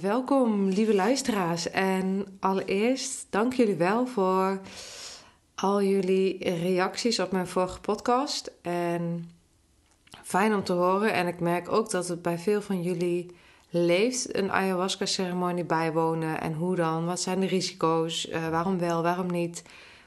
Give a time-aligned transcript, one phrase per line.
[0.00, 1.70] Welkom, lieve luisteraars.
[1.70, 4.60] En allereerst dank jullie wel voor
[5.54, 8.52] al jullie reacties op mijn vorige podcast.
[8.62, 9.30] En
[10.22, 11.12] fijn om te horen.
[11.12, 13.30] En ik merk ook dat het bij veel van jullie
[13.70, 14.36] leeft.
[14.36, 16.40] Een ayahuasca-ceremonie bijwonen.
[16.40, 17.06] En hoe dan?
[17.06, 18.28] Wat zijn de risico's?
[18.28, 19.02] Uh, waarom wel?
[19.02, 19.62] Waarom niet?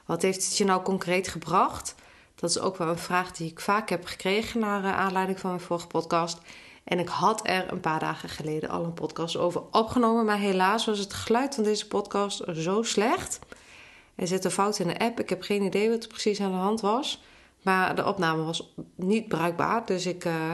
[0.06, 1.94] Wat heeft het je nou concreet gebracht?
[2.34, 5.50] Dat is ook wel een vraag die ik vaak heb gekregen naar uh, aanleiding van
[5.50, 6.40] mijn vorige podcast.
[6.86, 10.24] En ik had er een paar dagen geleden al een podcast over opgenomen.
[10.24, 13.38] Maar helaas was het geluid van deze podcast zo slecht.
[14.14, 15.20] Er zit een fout in de app.
[15.20, 17.22] Ik heb geen idee wat er precies aan de hand was.
[17.62, 19.86] Maar de opname was niet bruikbaar.
[19.86, 20.52] Dus ik, uh,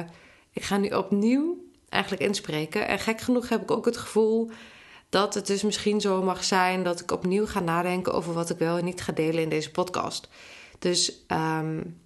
[0.53, 1.57] ik ga nu opnieuw
[1.89, 2.89] eigenlijk inspreken.
[2.89, 4.51] En gek genoeg heb ik ook het gevoel
[5.09, 8.59] dat het dus misschien zo mag zijn dat ik opnieuw ga nadenken over wat ik
[8.59, 10.29] wel en niet ga delen in deze podcast.
[10.79, 12.01] Dus um,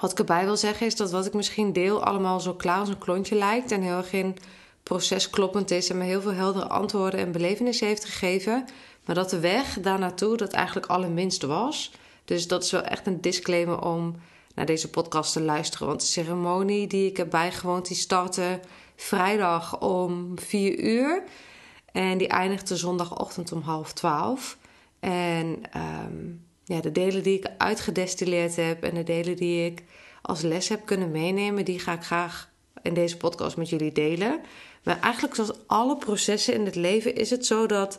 [0.00, 2.88] wat ik erbij wil zeggen is dat wat ik misschien deel allemaal zo klaar als
[2.88, 4.36] een klontje lijkt en heel erg in
[4.82, 8.64] proces kloppend is en me heel veel heldere antwoorden en belevenissen heeft gegeven.
[9.04, 11.92] Maar dat de weg daar naartoe dat eigenlijk allerminst was.
[12.24, 14.16] Dus dat is wel echt een disclaimer om
[14.54, 15.86] naar deze podcast te luisteren.
[15.86, 18.60] Want de ceremonie die ik heb bijgewoond, die startte
[18.96, 21.22] vrijdag om 4 uur.
[21.92, 24.58] En die eindigde zondagochtend om half 12.
[25.00, 29.82] En um, ja, de delen die ik uitgedestilleerd heb en de delen die ik
[30.22, 32.50] als les heb kunnen meenemen, die ga ik graag
[32.82, 34.40] in deze podcast met jullie delen.
[34.82, 37.98] Maar eigenlijk zoals alle processen in het leven is het zo dat,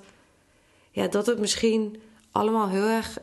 [0.91, 3.17] ja, dat het misschien allemaal heel erg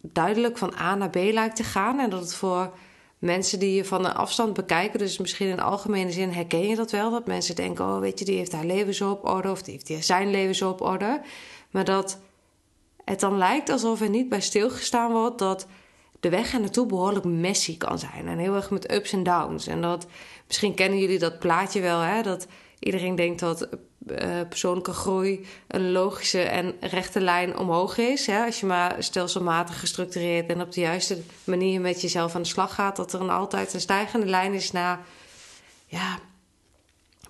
[0.00, 2.00] duidelijk van A naar B lijkt te gaan.
[2.00, 2.72] En dat het voor
[3.18, 6.90] mensen die je van een afstand bekijken, dus misschien in algemene zin herken je dat
[6.90, 7.10] wel.
[7.10, 9.80] Dat mensen denken, oh weet je, die heeft haar leven zo op orde of die
[9.86, 11.20] heeft zijn leven zo op orde.
[11.70, 12.18] Maar dat
[13.12, 15.66] het dan lijkt alsof er niet bij stilgestaan wordt dat
[16.20, 18.28] de weg er naartoe behoorlijk messy kan zijn.
[18.28, 19.66] En heel erg met ups en downs.
[19.66, 20.06] En dat,
[20.46, 22.22] misschien kennen jullie dat plaatje wel, hè?
[22.22, 22.46] dat
[22.78, 23.68] iedereen denkt dat
[24.06, 28.26] uh, persoonlijke groei een logische en rechte lijn omhoog is.
[28.26, 28.44] Hè?
[28.44, 32.74] Als je maar stelselmatig gestructureerd en op de juiste manier met jezelf aan de slag
[32.74, 35.00] gaat, dat er een altijd een stijgende lijn is naar
[35.86, 36.18] ja,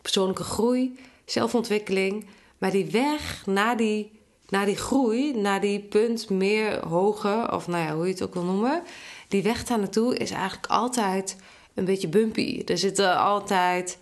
[0.03, 2.27] persoonlijke groei, zelfontwikkeling.
[2.59, 4.21] Maar die weg naar die
[4.53, 8.35] naar die groei, naar die punt meer hoger, of nou ja, hoe je het ook
[8.35, 8.83] wil noemen,
[9.29, 11.37] die weg daar naartoe is eigenlijk altijd
[11.75, 12.63] een beetje bumpy.
[12.67, 13.99] Er zitten altijd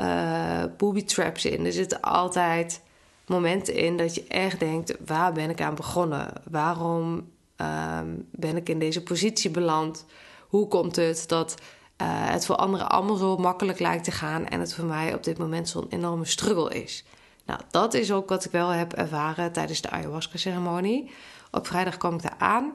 [0.00, 1.66] uh, booby traps in.
[1.66, 2.80] Er zitten altijd
[3.26, 6.32] momenten in dat je echt denkt: waar ben ik aan begonnen?
[6.50, 10.04] Waarom ehm, ben ik in deze positie beland?
[10.48, 11.54] Hoe komt het dat
[12.02, 15.24] uh, het voor anderen allemaal zo makkelijk lijkt te gaan en het voor mij op
[15.24, 17.04] dit moment zo'n enorme struggle is?
[17.46, 21.10] Nou, dat is ook wat ik wel heb ervaren tijdens de ayahuasca-ceremonie.
[21.50, 22.72] Op vrijdag kwam ik daar aan.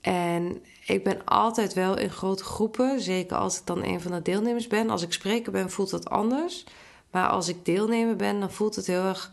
[0.00, 3.00] En ik ben altijd wel in grote groepen.
[3.00, 4.90] Zeker als ik dan een van de deelnemers ben.
[4.90, 6.64] Als ik spreker ben, voelt dat anders.
[7.10, 9.32] Maar als ik deelnemer ben, dan voelt het heel erg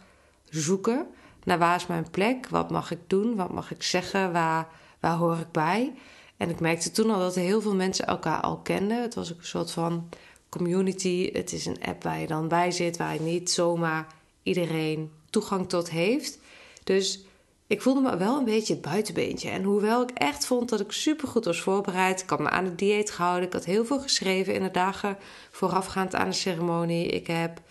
[0.50, 1.08] zoeken
[1.44, 2.48] naar waar is mijn plek?
[2.50, 3.36] Wat mag ik doen?
[3.36, 4.32] Wat mag ik zeggen?
[4.32, 4.68] Waar,
[5.00, 5.94] waar hoor ik bij?
[6.38, 9.02] En ik merkte toen al dat heel veel mensen elkaar al kenden.
[9.02, 10.10] Het was ook een soort van
[10.50, 11.32] community.
[11.34, 14.08] Het is een app waar je dan bij zit, waar je niet zomaar
[14.44, 16.39] iedereen toegang tot heeft.
[16.83, 17.24] Dus
[17.68, 19.50] ik voelde me wel een beetje het buitenbeentje.
[19.50, 22.77] En hoewel ik echt vond dat ik supergoed was voorbereid, ik had me aan het
[22.77, 25.18] dieet gehouden, ik had heel veel geschreven in de dagen
[25.51, 27.07] voorafgaand aan de ceremonie.
[27.07, 27.62] Ik heb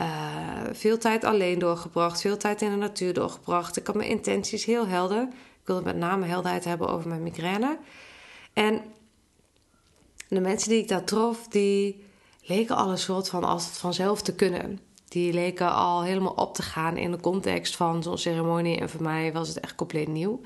[0.00, 0.06] uh,
[0.72, 3.76] veel tijd alleen doorgebracht, veel tijd in de natuur doorgebracht.
[3.76, 5.22] Ik had mijn intenties heel helder.
[5.60, 7.78] Ik wilde met name helderheid hebben over mijn migraine.
[8.52, 8.82] En
[10.28, 12.04] de mensen die ik daar trof, die
[12.42, 14.80] leken al een soort van als het vanzelf te kunnen
[15.14, 18.78] die leken al helemaal op te gaan in de context van zo'n ceremonie.
[18.78, 20.40] En voor mij was het echt compleet nieuw.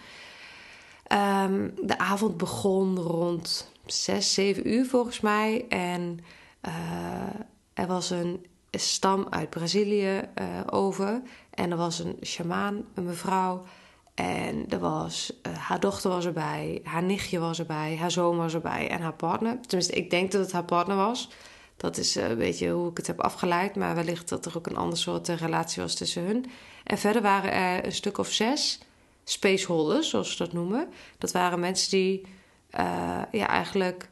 [1.45, 5.65] Um, de avond begon rond 6, 7 uur volgens mij.
[5.69, 6.21] En
[6.67, 6.73] uh,
[7.75, 11.23] er was een stam uit Brazilië uh, over.
[11.51, 13.65] En er was een shamaan, een mevrouw.
[14.15, 18.55] En er was, uh, haar dochter was erbij, haar nichtje was erbij, haar zoon was
[18.55, 19.59] erbij en haar partner.
[19.61, 21.31] Tenminste, ik denk dat het haar partner was.
[21.79, 23.77] Dat is een beetje hoe ik het heb afgeleid.
[23.77, 26.51] Maar wellicht dat er ook een ander soort relatie was tussen hun.
[26.85, 28.79] En verder waren er een stuk of zes
[29.25, 30.89] spaceholders, zoals ze dat noemen.
[31.19, 32.21] Dat waren mensen die
[32.79, 34.09] uh, ja, eigenlijk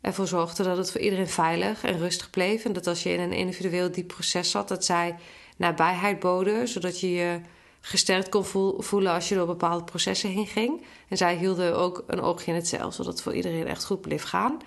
[0.00, 2.64] ervoor zorgden dat het voor iedereen veilig en rustig bleef.
[2.64, 5.16] En dat als je in een individueel diep proces zat, dat zij
[5.56, 7.40] nabijheid boden, zodat je je
[7.80, 8.44] gesterkt kon
[8.78, 10.82] voelen als je door bepaalde processen heen ging.
[11.08, 14.00] En zij hielden ook een oogje in het zeil, zodat het voor iedereen echt goed
[14.00, 14.58] bleef gaan.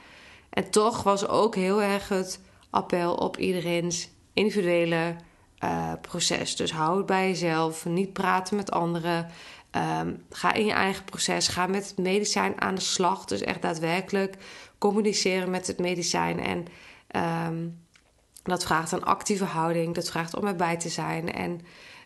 [0.55, 5.15] En toch was ook heel erg het appel op iedereen's individuele
[5.63, 6.55] uh, proces.
[6.55, 9.27] Dus hou het bij jezelf, niet praten met anderen.
[9.99, 13.25] Um, ga in je eigen proces, ga met het medicijn aan de slag.
[13.25, 14.35] Dus echt daadwerkelijk
[14.77, 16.39] communiceren met het medicijn.
[16.39, 16.65] En
[17.47, 17.79] um,
[18.43, 21.33] dat vraagt een actieve houding, dat vraagt om erbij te zijn.
[21.33, 21.61] En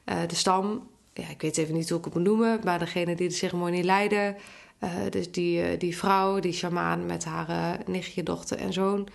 [0.06, 3.16] uh, de stam, ja, ik weet even niet hoe ik het moet noemen, maar degene
[3.16, 4.36] die de ceremonie leidde,
[4.84, 9.08] uh, dus die, uh, die vrouw, die shamaan met haar nichtje, dochter en zoon,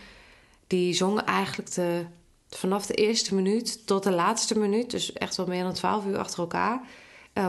[0.67, 2.07] die zongen eigenlijk de,
[2.49, 6.19] vanaf de eerste minuut tot de laatste minuut, dus echt wel meer dan twaalf uur
[6.19, 6.81] achter elkaar,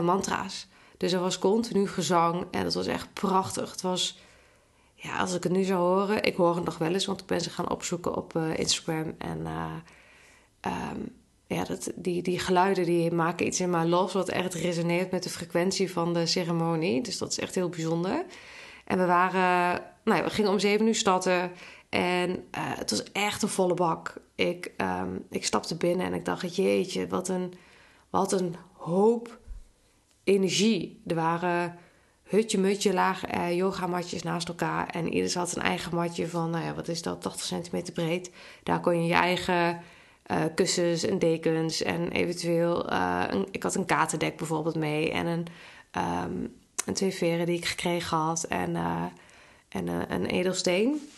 [0.02, 0.66] mantra's.
[0.96, 3.70] Dus er was continu gezang en dat was echt prachtig.
[3.70, 4.18] Het was,
[4.94, 7.26] ja, als ik het nu zou horen, ik hoor het nog wel eens, want ik
[7.26, 9.14] ben ze gaan opzoeken op Instagram.
[9.18, 9.46] En
[10.66, 11.14] um,
[11.46, 15.22] ja, dat, die, die geluiden die maken iets in mij los, wat echt resoneert met
[15.22, 17.02] de frequentie van de ceremonie.
[17.02, 18.24] Dus dat is echt heel bijzonder.
[18.84, 21.52] En we waren, nou ja, we gingen om zeven uur starten.
[21.88, 24.14] En uh, het was echt een volle bak.
[24.34, 27.52] Ik, um, ik stapte binnen en ik dacht, jeetje, wat een,
[28.10, 29.38] wat een hoop
[30.24, 31.02] energie.
[31.06, 31.78] Er waren
[32.22, 34.88] hutje-mutje lagen eh, yogamatjes naast elkaar.
[34.88, 38.30] En ieder had een eigen matje van, nou ja, wat is dat, 80 centimeter breed.
[38.62, 39.80] Daar kon je je eigen
[40.30, 42.92] uh, kussens en dekens en eventueel...
[42.92, 45.46] Uh, een, ik had een katendek bijvoorbeeld mee en een,
[46.24, 49.04] um, een twee veren die ik gekregen had en, uh,
[49.68, 51.08] en een edelsteen.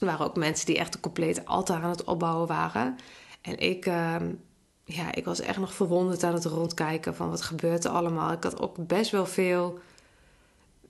[0.00, 2.98] Er waren ook mensen die echt een complete altaar aan het opbouwen waren.
[3.40, 3.86] En ik...
[3.86, 4.40] Um,
[4.84, 8.32] ja, ik was echt nog verwonderd aan het rondkijken van wat gebeurt er allemaal.
[8.32, 9.78] Ik had ook best wel veel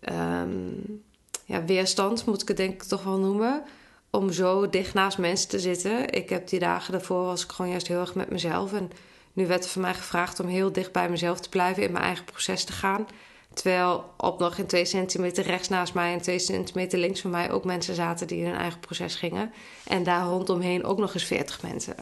[0.00, 1.02] um,
[1.44, 3.62] ja, weerstand, moet ik het denk ik toch wel noemen.
[4.10, 6.12] Om zo dicht naast mensen te zitten.
[6.12, 8.72] Ik heb die dagen daarvoor was ik gewoon juist heel erg met mezelf.
[8.72, 8.90] En
[9.32, 12.04] nu werd er van mij gevraagd om heel dicht bij mezelf te blijven, in mijn
[12.04, 13.06] eigen proces te gaan.
[13.54, 17.50] Terwijl op nog in twee centimeter rechts naast mij en twee centimeter links van mij
[17.50, 19.52] ook mensen zaten die in hun eigen proces gingen.
[19.86, 21.94] En daar rondomheen ook nog eens veertig mensen.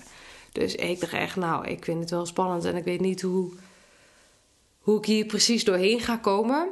[0.52, 3.52] Dus ik dacht echt, nou, ik vind het wel spannend en ik weet niet hoe,
[4.78, 6.68] hoe ik hier precies doorheen ga komen.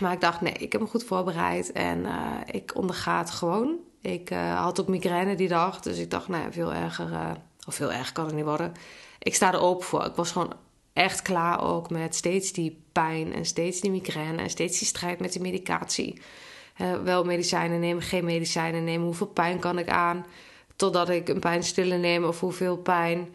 [0.00, 3.76] Maar ik dacht, nee, ik heb me goed voorbereid en uh, ik onderga het gewoon.
[4.04, 7.30] Ik uh, had ook migraine die dag, dus ik dacht, nou veel erger, uh,
[7.66, 8.72] of veel erger kan het niet worden.
[9.18, 10.04] Ik sta er open voor.
[10.04, 10.52] Ik was gewoon
[10.92, 15.20] echt klaar ook met steeds die pijn en steeds die migraine en steeds die strijd
[15.20, 16.20] met die medicatie.
[17.04, 20.24] wel medicijnen nemen, geen medicijnen nemen, hoeveel pijn kan ik aan?
[20.76, 23.34] totdat ik een pijnstiller neem of hoeveel pijn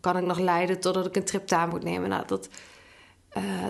[0.00, 2.08] kan ik nog lijden totdat ik een triptaan moet nemen.
[2.08, 2.48] Nou, dat,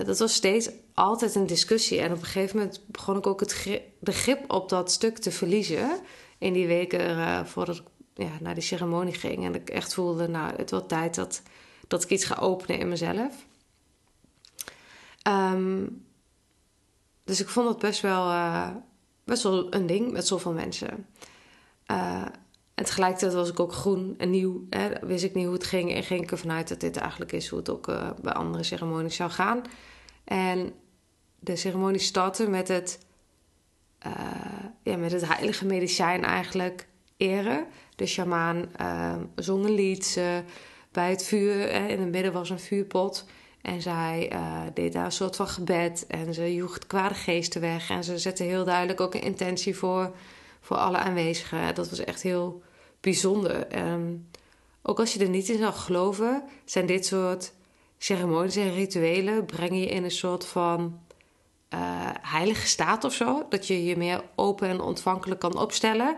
[0.05, 1.99] dat was steeds altijd een discussie.
[1.99, 5.17] En op een gegeven moment begon ik ook het grip, de grip op dat stuk
[5.17, 5.99] te verliezen.
[6.37, 7.83] In die weken voordat ik
[8.13, 9.45] ja, naar die ceremonie ging.
[9.45, 11.41] En ik echt voelde, nou, het wordt tijd dat,
[11.87, 13.45] dat ik iets ga openen in mezelf.
[15.27, 16.05] Um,
[17.23, 18.33] dus ik vond het best wel,
[19.23, 21.07] best wel een ding met zoveel mensen.
[21.91, 22.25] Uh,
[22.75, 24.65] en tegelijkertijd was ik ook groen en nieuw.
[24.69, 25.93] Hè, wist ik niet hoe het ging.
[25.93, 27.85] En ging ik ervan uit dat dit eigenlijk is hoe het ook
[28.21, 29.61] bij andere ceremonies zou gaan.
[30.23, 30.73] En
[31.43, 32.99] de ceremonie startte met het,
[34.07, 34.13] uh,
[34.83, 37.65] ja, met het heilige medicijn eigenlijk eren.
[37.95, 38.69] De shamaan
[39.35, 40.21] zong een lied
[40.91, 41.53] bij het vuur.
[41.53, 43.25] Hè, in het midden was een vuurpot.
[43.61, 44.31] En zij
[44.73, 46.05] deed daar een soort van gebed.
[46.07, 47.89] En ze joeg kwade geesten weg.
[47.89, 50.11] En ze zette heel duidelijk ook een intentie voor
[50.61, 51.75] voor alle aanwezigen.
[51.75, 52.61] Dat was echt heel
[52.99, 53.77] bijzonder.
[53.91, 54.27] Um,
[54.81, 57.53] ook als je er niet in zou geloven, zijn dit soort
[57.97, 60.99] ceremonies en rituelen brengen je in een soort van
[61.73, 61.79] uh,
[62.21, 63.45] heilige staat of zo.
[63.49, 66.15] Dat je je meer open en ontvankelijk kan opstellen.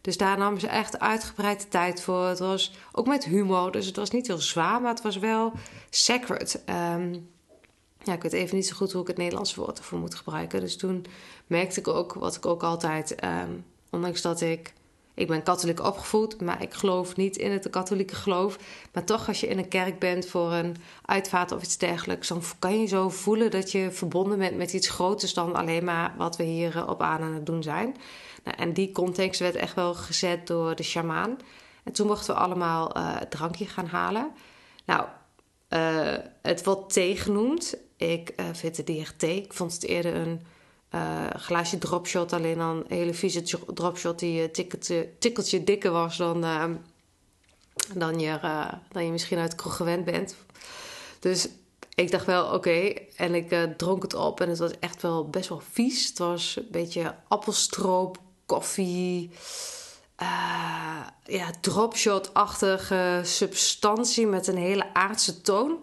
[0.00, 2.24] Dus daar namen ze echt uitgebreid tijd voor.
[2.24, 5.52] Het was ook met humor, dus het was niet heel zwaar, maar het was wel
[5.90, 6.62] sacred.
[6.94, 7.28] Um,
[8.02, 10.60] ja, ik weet even niet zo goed hoe ik het Nederlandse woord ervoor moet gebruiken.
[10.60, 11.06] Dus toen
[11.46, 13.64] merkte ik ook, wat ik ook altijd um,
[13.96, 14.72] Ondanks dat ik.
[15.16, 18.58] Ik ben katholiek opgevoed, maar ik geloof niet in het katholieke geloof.
[18.92, 22.42] Maar toch, als je in een kerk bent voor een uitvaart of iets dergelijks, dan
[22.58, 26.36] kan je zo voelen dat je verbonden bent met iets groters dan alleen maar wat
[26.36, 27.96] we hier op aan het doen zijn.
[28.44, 31.36] Nou, en die context werd echt wel gezet door de shamaan.
[31.84, 34.30] En toen mochten we allemaal uh, drankje gaan halen.
[34.84, 35.06] Nou,
[35.68, 37.76] uh, het wordt thee genoemd.
[37.96, 39.42] Ik vind het thee.
[39.42, 40.40] Ik vond het eerder een
[41.36, 42.32] glaasje dropshot.
[42.32, 43.42] Alleen dan een hele vieze
[43.74, 46.40] dropshot die een tikkeltje, tikkeltje dikker was dan,
[47.94, 48.38] dan, je,
[48.92, 50.36] dan je misschien uit de kroeg gewend bent.
[51.20, 51.48] Dus
[51.94, 52.92] ik dacht wel, oké.
[53.16, 56.08] En ik dronk het op en het was echt wel best wel vies.
[56.08, 59.30] Het was een beetje appelstroop, koffie,
[61.24, 65.78] ja, dropshot-achtige substantie met een hele aardse toon.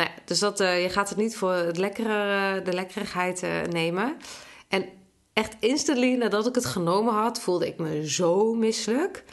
[0.00, 4.16] Nou dus dat, uh, je gaat het niet voor het lekkere, de lekkerigheid nemen.
[4.68, 4.84] En
[5.32, 9.24] echt instantly nadat ik het genomen had, voelde ik me zo misselijk.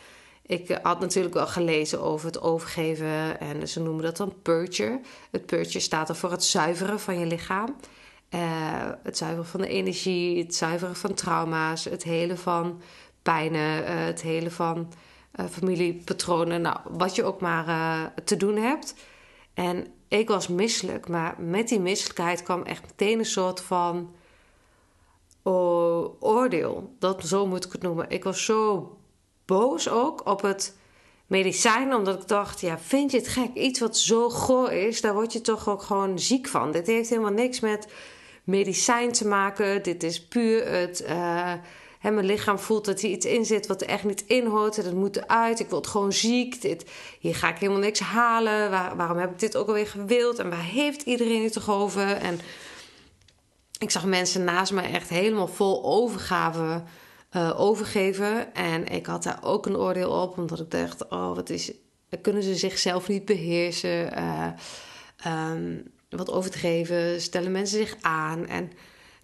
[0.46, 5.00] Ik had natuurlijk wel gelezen over het overgeven en ze noemen dat dan purger.
[5.32, 7.76] Het purger staat er voor het zuiveren van je lichaam.
[9.04, 12.82] Het zuiveren van de energie, het zuiveren van trauma's, het hele van
[13.22, 14.94] pijnen, het hele van
[15.52, 16.62] familiepatronen.
[16.62, 18.94] Nou, wat je ook maar te doen hebt.
[19.54, 24.16] En ik was misselijk, maar met die misselijkheid kwam echt meteen een soort van
[26.20, 26.96] oordeel.
[27.00, 28.10] Dat, zo moet ik het noemen.
[28.10, 28.92] Ik was zo
[29.46, 30.78] boos ook op het
[31.28, 33.54] medicijn, omdat ik dacht: ja, vind je het gek?
[33.54, 36.72] Iets wat zo goor is, daar word je toch ook gewoon ziek van.
[36.72, 37.88] Dit heeft helemaal niks met
[38.44, 39.84] medicijn te maken.
[39.84, 41.06] Dit is puur het.
[41.10, 41.54] Uh,
[42.02, 44.78] mijn lichaam voelt dat hier iets in zit wat er echt niet in hoort.
[44.78, 45.60] En dat moet eruit.
[45.60, 46.62] Ik word gewoon ziek.
[46.62, 46.86] Dit,
[47.20, 48.72] hier ga ik helemaal niks halen.
[48.72, 50.40] Waar, waarom heb ik dit ook alweer gewild?
[50.40, 52.12] En waar heeft iedereen het toch over?
[52.12, 52.40] En
[53.80, 56.84] ik zag mensen naast me echt helemaal vol overgave
[57.32, 58.54] uh, overgeven.
[58.54, 61.72] En ik had daar ook een oordeel op, omdat ik dacht: oh, wat is.
[62.22, 64.20] Kunnen ze zichzelf niet beheersen?
[64.20, 64.48] Uh,
[65.52, 68.48] um, wat overdreven, stellen mensen zich aan.
[68.48, 68.72] En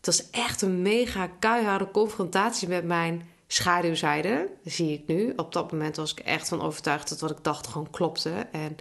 [0.04, 4.50] het was echt een mega keiharde confrontatie met mijn schaduwzijde.
[4.64, 5.34] Zie ik nu.
[5.36, 8.48] Op dat moment was ik echt van overtuigd dat wat ik dacht gewoon klopte.
[8.52, 8.76] En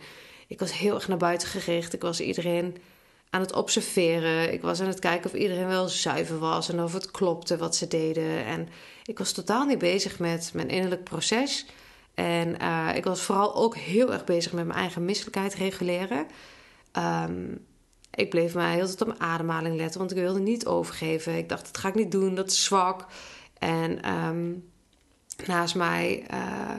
[0.47, 1.93] ik was heel erg naar buiten gericht.
[1.93, 2.77] Ik was iedereen
[3.31, 4.53] aan het observeren.
[4.53, 7.77] Ik was aan het kijken of iedereen wel zuiver was en of het klopte wat
[7.77, 8.45] ze deden.
[8.45, 8.69] En
[9.05, 11.67] ik was totaal niet bezig met mijn innerlijk proces.
[12.15, 16.27] En uh, ik was vooral ook heel erg bezig met mijn eigen misselijkheid reguleren.
[16.97, 17.67] Um,
[18.15, 21.37] ik bleef maar heel tijd op mijn ademhaling letten, want ik wilde niet overgeven.
[21.37, 23.07] Ik dacht, dat ga ik niet doen, dat is zwak.
[23.59, 24.71] En um,
[25.47, 26.71] naast mij uh,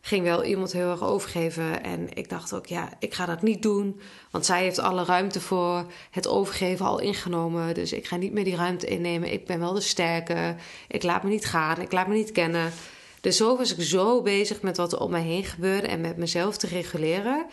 [0.00, 1.84] ging wel iemand heel erg overgeven.
[1.84, 4.00] En ik dacht ook, ja, ik ga dat niet doen.
[4.30, 7.74] Want zij heeft alle ruimte voor het overgeven al ingenomen.
[7.74, 9.32] Dus ik ga niet meer die ruimte innemen.
[9.32, 10.56] Ik ben wel de sterke.
[10.88, 11.80] Ik laat me niet gaan.
[11.80, 12.72] Ik laat me niet kennen.
[13.20, 16.16] Dus zo was ik zo bezig met wat er om mij heen gebeurde en met
[16.16, 17.46] mezelf te reguleren.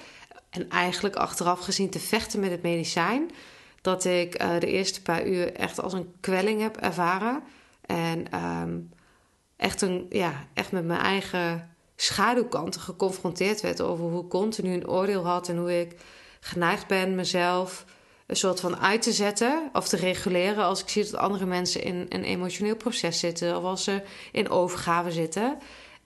[0.52, 3.32] En eigenlijk achteraf gezien te vechten met het medicijn.
[3.82, 7.44] Dat ik uh, de eerste paar uur echt als een kwelling heb ervaren.
[7.86, 8.90] En um,
[9.56, 14.88] echt, een, ja, echt met mijn eigen schaduwkanten geconfronteerd werd over hoe ik continu een
[14.88, 15.96] oordeel had en hoe ik
[16.40, 17.86] geneigd ben mezelf
[18.26, 21.84] een soort van uit te zetten of te reguleren als ik zie dat andere mensen
[21.84, 25.58] in een emotioneel proces zitten of als ze in overgave zitten.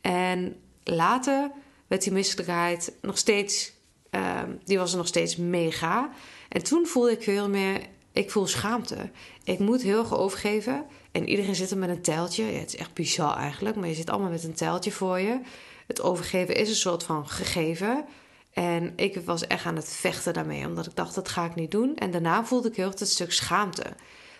[0.02, 1.52] En later
[1.88, 3.74] werd die misselijkheid nog steeds,
[4.16, 6.10] uh, die was er nog steeds mega.
[6.50, 7.82] En toen voelde ik veel meer,
[8.12, 9.10] ik voel schaamte.
[9.44, 10.86] Ik moet heel erg overgeven.
[11.12, 12.44] En iedereen zit er met een teltje.
[12.44, 15.40] Het is echt bizar eigenlijk, maar je zit allemaal met een teltje voor je
[15.88, 18.06] het overgeven is een soort van gegeven.
[18.54, 21.72] En ik was echt aan het vechten daarmee, omdat ik dacht dat ga ik niet
[21.72, 21.96] doen.
[21.96, 23.84] En daarna voelde ik heel erg het stuk schaamte.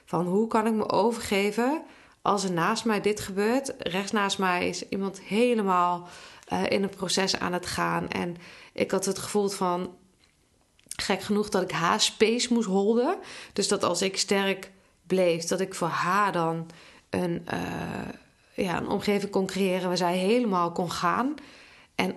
[0.06, 1.82] Van hoe kan ik me overgeven
[2.26, 3.74] als er naast mij dit gebeurt?
[3.78, 6.08] Rechts naast mij is iemand helemaal
[6.54, 8.08] uh, in een proces aan het gaan.
[8.08, 8.38] En
[8.74, 9.96] ik had het gevoel van,
[10.96, 13.18] gek genoeg, dat ik haar space moest holden.
[13.54, 14.72] Dus dat als ik sterk
[15.08, 16.70] bleef, dat ik voor haar dan
[17.10, 17.46] een...
[17.54, 17.60] Uh,
[18.56, 21.34] ja, een omgeving kon creëren waar zij helemaal kon gaan.
[21.96, 22.16] En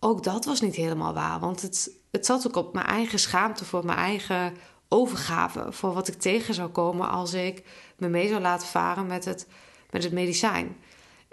[0.00, 1.40] ook dat was niet helemaal waar.
[1.40, 4.54] Want het, het zat ook op mijn eigen schaamte voor mijn eigen
[4.88, 5.72] overgave.
[5.72, 7.62] Voor wat ik tegen zou komen als ik
[7.96, 9.46] me mee zou laten varen met het,
[9.90, 10.76] met het medicijn.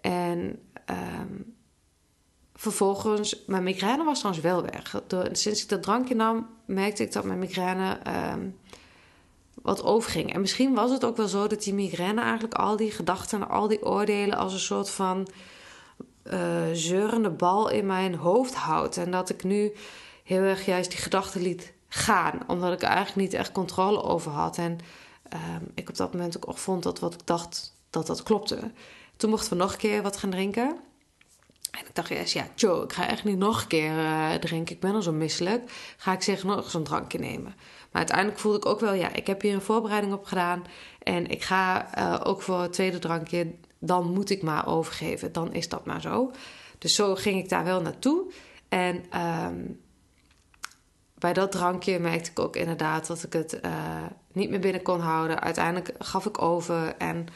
[0.01, 1.55] En um,
[2.55, 5.03] vervolgens, mijn migraine was trouwens wel weg.
[5.07, 7.99] Door, sinds ik dat drankje nam, merkte ik dat mijn migraine
[8.33, 8.57] um,
[9.61, 10.33] wat overging.
[10.33, 13.67] En misschien was het ook wel zo dat die migraine eigenlijk al die gedachten, al
[13.67, 15.27] die oordelen als een soort van
[16.23, 18.97] uh, zeurende bal in mijn hoofd houdt.
[18.97, 19.71] En dat ik nu
[20.23, 24.31] heel erg juist die gedachten liet gaan, omdat ik er eigenlijk niet echt controle over
[24.31, 24.57] had.
[24.57, 24.77] En
[25.33, 25.39] uh,
[25.73, 28.71] ik op dat moment ook vond dat wat ik dacht dat dat klopte.
[29.15, 30.77] Toen mochten we nog een keer wat gaan drinken.
[31.71, 34.75] En ik dacht eerst, ja, Joe, ik ga echt niet nog een keer uh, drinken.
[34.75, 35.71] Ik ben al zo misselijk.
[35.97, 37.55] Ga ik zeg nog een drankje nemen.
[37.91, 40.65] Maar uiteindelijk voelde ik ook wel, ja, ik heb hier een voorbereiding op gedaan.
[40.99, 45.31] En ik ga uh, ook voor het tweede drankje, dan moet ik maar overgeven.
[45.31, 46.31] Dan is dat maar zo.
[46.77, 48.31] Dus zo ging ik daar wel naartoe.
[48.69, 49.61] En ehm,
[51.23, 53.71] bij dat drankje merkte ik ook inderdaad dat ik het uh,
[54.31, 55.41] niet meer binnen kon houden.
[55.41, 57.27] Uiteindelijk gaf ik over en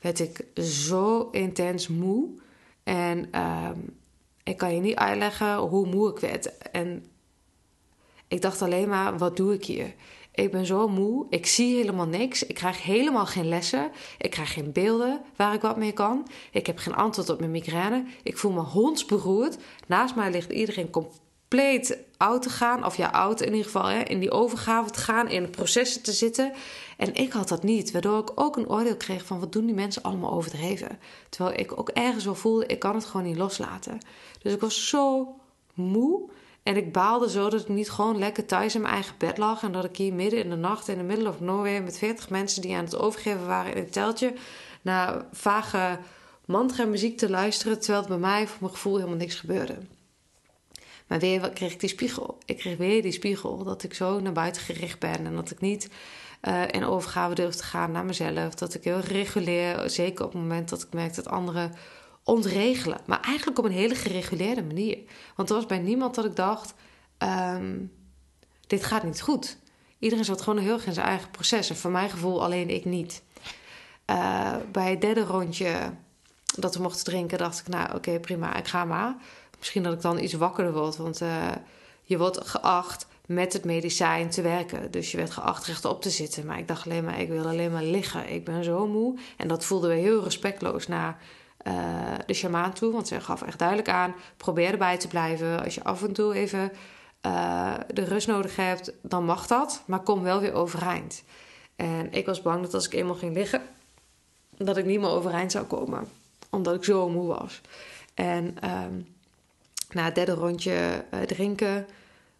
[0.00, 2.28] werd ik zo intens moe.
[2.82, 3.98] En um,
[4.42, 6.58] ik kan je niet uitleggen hoe moe ik werd.
[6.58, 7.04] En
[8.28, 9.94] ik dacht alleen maar, wat doe ik hier?
[10.34, 11.26] Ik ben zo moe.
[11.30, 12.46] Ik zie helemaal niks.
[12.46, 13.90] Ik krijg helemaal geen lessen.
[14.18, 16.28] Ik krijg geen beelden waar ik wat mee kan.
[16.52, 18.04] Ik heb geen antwoord op mijn migraine.
[18.22, 19.56] Ik voel me hondsberoerd.
[19.86, 21.28] Naast mij ligt iedereen compleet
[22.16, 22.84] oud te gaan.
[22.84, 23.86] Of ja, oud in ieder geval.
[23.86, 25.28] Hè, in die overgave te gaan.
[25.28, 26.52] In processen te zitten.
[26.96, 27.90] En ik had dat niet.
[27.90, 30.98] Waardoor ik ook een oordeel kreeg van wat doen die mensen allemaal overdreven.
[31.28, 33.98] Terwijl ik ook ergens wel voelde, ik kan het gewoon niet loslaten.
[34.42, 35.34] Dus ik was zo
[35.74, 36.30] moe.
[36.62, 39.62] En ik baalde zo dat ik niet gewoon lekker thuis in mijn eigen bed lag.
[39.62, 42.30] En dat ik hier midden in de nacht in de middle of nowhere met 40
[42.30, 44.32] mensen die aan het overgeven waren in een teltje.
[44.82, 45.98] naar vage
[46.44, 47.78] mantra muziek te luisteren.
[47.78, 49.76] Terwijl het bij mij voor mijn gevoel helemaal niks gebeurde.
[51.10, 52.38] Maar weer kreeg ik die spiegel.
[52.44, 55.26] Ik kreeg weer die spiegel dat ik zo naar buiten gericht ben.
[55.26, 55.90] En dat ik niet
[56.42, 58.54] uh, in overgave durf te gaan naar mezelf.
[58.54, 61.72] Dat ik heel reguleer, zeker op het moment dat ik merk dat anderen
[62.24, 63.00] ontregelen.
[63.06, 64.98] Maar eigenlijk op een hele gereguleerde manier.
[65.36, 66.74] Want er was bij niemand dat ik dacht:
[67.18, 67.92] um,
[68.66, 69.58] dit gaat niet goed.
[69.98, 71.70] Iedereen zat gewoon heel erg in zijn eigen proces.
[71.70, 73.22] En voor mijn gevoel alleen ik niet.
[74.06, 75.92] Uh, bij het derde rondje
[76.56, 79.16] dat we mochten drinken, dacht ik: nou, oké, prima, ik ga maar.
[79.60, 81.48] Misschien dat ik dan iets wakkerder word, want uh,
[82.02, 84.90] je wordt geacht met het medicijn te werken.
[84.90, 86.46] Dus je werd geacht rechtop te zitten.
[86.46, 88.32] Maar ik dacht alleen maar, ik wil alleen maar liggen.
[88.32, 89.18] Ik ben zo moe.
[89.36, 91.18] En dat voelden we heel respectloos naar
[91.66, 91.74] uh,
[92.26, 92.92] de shamaan toe.
[92.92, 95.64] Want ze gaf echt duidelijk aan, probeer erbij te blijven.
[95.64, 96.72] Als je af en toe even
[97.26, 99.82] uh, de rust nodig hebt, dan mag dat.
[99.86, 101.22] Maar kom wel weer overeind.
[101.76, 103.62] En ik was bang dat als ik eenmaal ging liggen,
[104.56, 106.08] dat ik niet meer overeind zou komen.
[106.50, 107.60] Omdat ik zo moe was.
[108.14, 109.06] En um,
[109.94, 111.86] na het derde rondje uh, drinken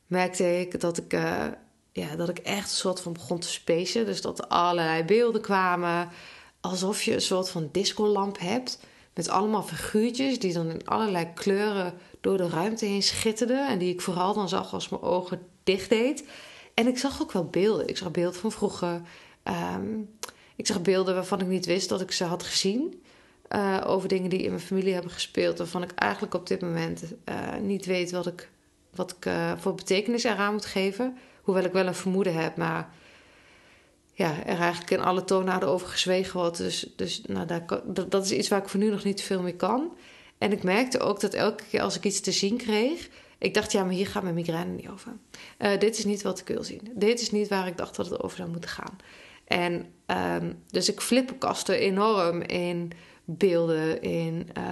[0.07, 1.47] merkte ik dat ik, uh,
[1.93, 4.07] ja, dat ik echt een soort van begon te spacen.
[4.07, 6.09] Dus dat er allerlei beelden kwamen.
[6.61, 8.81] Alsof je een soort van discolamp hebt.
[9.15, 13.69] Met allemaal figuurtjes die dan in allerlei kleuren door de ruimte heen schitterden.
[13.69, 16.25] En die ik vooral dan zag als mijn ogen dicht deed.
[16.75, 17.89] En ik zag ook wel beelden.
[17.89, 19.01] Ik zag beelden van vroeger.
[19.45, 20.11] Um,
[20.57, 23.03] ik zag beelden waarvan ik niet wist dat ik ze had gezien.
[23.55, 25.59] Uh, over dingen die in mijn familie hebben gespeeld.
[25.59, 28.51] Waarvan ik eigenlijk op dit moment uh, niet weet wat ik
[28.95, 31.17] wat ik uh, voor betekenis eraan moet geven.
[31.43, 32.89] Hoewel ik wel een vermoeden heb, maar
[34.13, 36.57] ja, er eigenlijk in alle toonaarden over gezwegen wordt.
[36.57, 37.65] Dus, dus nou, daar,
[38.09, 39.97] dat, is iets waar ik voor nu nog niet veel mee kan.
[40.39, 43.09] En ik merkte ook dat elke keer als ik iets te zien kreeg,
[43.39, 45.13] ik dacht, ja, maar hier gaat mijn migraine niet over.
[45.79, 46.91] Dit is niet wat ik wil zien.
[46.95, 48.97] Dit is niet waar ik dacht dat het over zou moeten gaan.
[49.45, 52.93] En um, dus ik flippenkaste enorm in
[53.37, 54.65] beelden, in uh,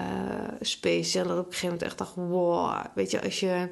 [0.61, 1.18] space.
[1.18, 3.68] En dat op een gegeven moment echt dacht, wow, weet je, als je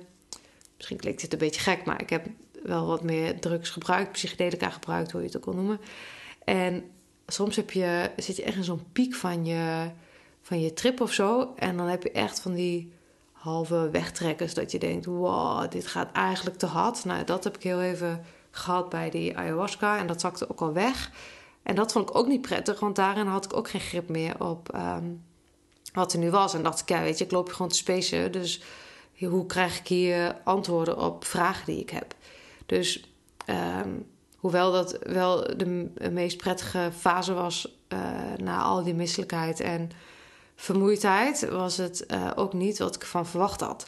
[0.76, 2.26] Misschien klinkt dit een beetje gek, maar ik heb
[2.62, 5.80] wel wat meer drugs gebruikt, psychedelica gebruikt, hoe je het ook wil noemen.
[6.44, 6.84] En
[7.26, 9.90] soms heb je, zit je echt in zo'n piek van je,
[10.42, 11.52] van je trip of zo.
[11.56, 12.92] En dan heb je echt van die
[13.32, 17.04] halve wegtrekkers dat je denkt: wow, dit gaat eigenlijk te hard.
[17.04, 20.72] Nou, dat heb ik heel even gehad bij die ayahuasca en dat zakte ook al
[20.72, 21.10] weg.
[21.66, 24.44] En dat vond ik ook niet prettig, want daarin had ik ook geen grip meer
[24.44, 25.24] op um,
[25.92, 26.54] wat er nu was.
[26.54, 28.32] En dacht ik, ja, weet je, ik loop gewoon te spacen.
[28.32, 28.62] Dus
[29.18, 32.14] hoe krijg ik hier antwoorden op vragen die ik heb?
[32.66, 33.10] Dus
[33.82, 37.98] um, hoewel dat wel de meest prettige fase was uh,
[38.36, 39.90] na al die misselijkheid en
[40.54, 43.86] vermoeidheid, was het uh, ook niet wat ik van verwacht had.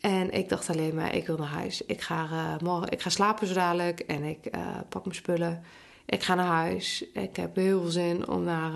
[0.00, 1.82] En ik dacht alleen maar, ik wil naar huis.
[1.86, 4.50] Ik ga, uh, morgen, ik ga slapen zo dadelijk en ik
[4.88, 5.62] pak mijn spullen.
[6.06, 7.04] Ik ga naar huis.
[7.12, 8.72] Ik heb heel veel zin om naar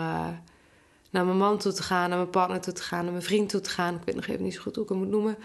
[1.17, 3.49] naar mijn man toe te gaan, naar mijn partner toe te gaan, naar mijn vriend
[3.49, 3.95] toe te gaan.
[3.95, 5.37] Ik weet nog even niet zo goed hoe ik hem moet noemen.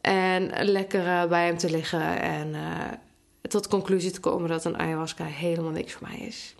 [0.00, 4.64] En lekker uh, bij hem te liggen en uh, tot de conclusie te komen dat
[4.64, 6.54] een ayahuasca helemaal niks voor mij is.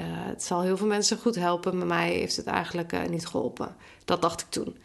[0.00, 3.76] Het zal heel veel mensen goed helpen, maar mij heeft het eigenlijk niet geholpen.
[4.04, 4.76] Dat dacht ik toen.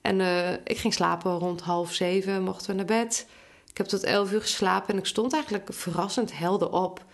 [0.00, 0.20] En
[0.64, 3.26] ik ging slapen rond half zeven, mochten we naar bed.
[3.70, 7.04] Ik heb tot elf uur geslapen en ik stond eigenlijk verrassend helder op.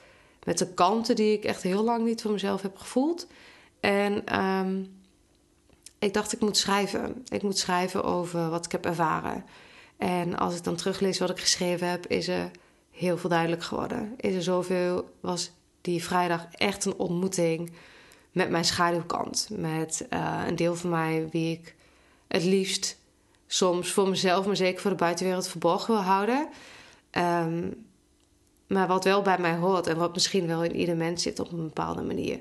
[0.44, 3.27] Met de kanten die ik echt heel lang niet voor mezelf heb gevoeld.
[3.81, 4.96] En um,
[5.98, 7.24] ik dacht, ik moet schrijven.
[7.29, 9.44] Ik moet schrijven over wat ik heb ervaren.
[9.96, 12.51] En als ik dan teruglees wat ik geschreven heb, is er
[12.90, 14.14] heel veel duidelijk geworden.
[14.16, 17.72] Is er zoveel, was die vrijdag echt een ontmoeting
[18.33, 19.48] met mijn schaduwkant.
[19.53, 21.74] Met uh, een deel van mij wie ik
[22.29, 22.98] het liefst
[23.46, 26.48] soms voor mezelf, maar zeker voor de buitenwereld verborgen wil houden.
[27.11, 27.87] Um,
[28.68, 31.52] maar wat wel bij mij hoort en wat misschien wel in ieder mens zit op
[31.52, 32.40] een bepaalde manier.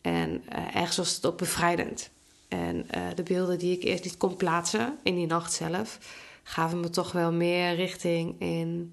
[0.00, 2.10] En uh, ergens was het ook bevrijdend.
[2.48, 5.98] En de beelden die ik eerst niet kon plaatsen in die nacht zelf,
[6.42, 8.92] gaven me toch wel meer richting in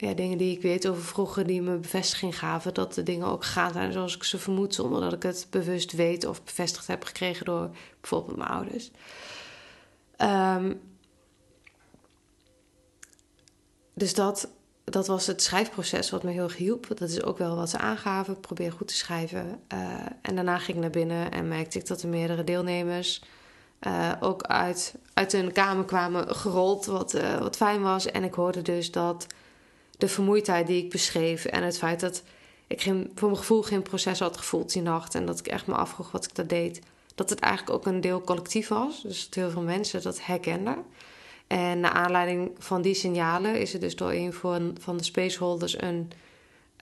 [0.00, 2.74] ja, dingen die ik weet over vroeger die me bevestiging gaven.
[2.74, 5.92] Dat de dingen ook gaan zijn zoals ik ze vermoed, zonder dat ik het bewust
[5.92, 8.90] weet of bevestigd heb gekregen door bijvoorbeeld mijn ouders.
[10.16, 10.72] Ehm,
[13.94, 14.48] dus dat,
[14.90, 16.86] dat was het schrijfproces wat me heel erg hielp.
[16.88, 18.40] Dat is ook wel wat ze aangaven.
[18.40, 19.60] Probeer goed te schrijven.
[19.72, 19.78] Uh,
[20.22, 23.22] en daarna ging ik naar binnen en merkte ik dat er meerdere deelnemers
[23.80, 28.06] uh, ook uit, uit hun kamer kwamen gerold, wat, uh, wat fijn was.
[28.06, 29.26] En ik hoorde dus dat
[29.98, 32.22] de vermoeidheid die ik beschreef en het feit dat
[32.66, 35.66] ik geen, voor mijn gevoel geen proces had gevoeld die nacht en dat ik echt
[35.66, 36.80] me afvroeg wat ik daar deed,
[37.14, 39.02] dat het eigenlijk ook een deel collectief was.
[39.02, 40.84] Dus dat heel veel mensen dat herkenden.
[41.50, 44.32] En naar aanleiding van die signalen is er dus door een
[44.78, 46.12] van de spaceholders een,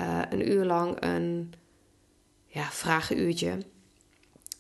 [0.00, 1.54] uh, een uur lang een
[2.46, 3.59] ja, vragenuurtje,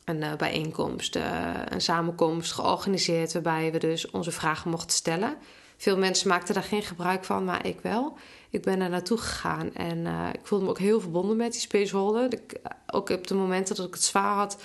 [0.04, 5.36] een uh, bijeenkomst, uh, een samenkomst georganiseerd waarbij we dus onze vragen mochten stellen.
[5.76, 8.16] Veel mensen maakten daar geen gebruik van, maar ik wel.
[8.50, 12.28] Ik ben er naartoe gegaan en ik voelde me ook heel verbonden met die spaceholder.
[12.86, 14.62] Ook op de momenten dat ik het zwaar had,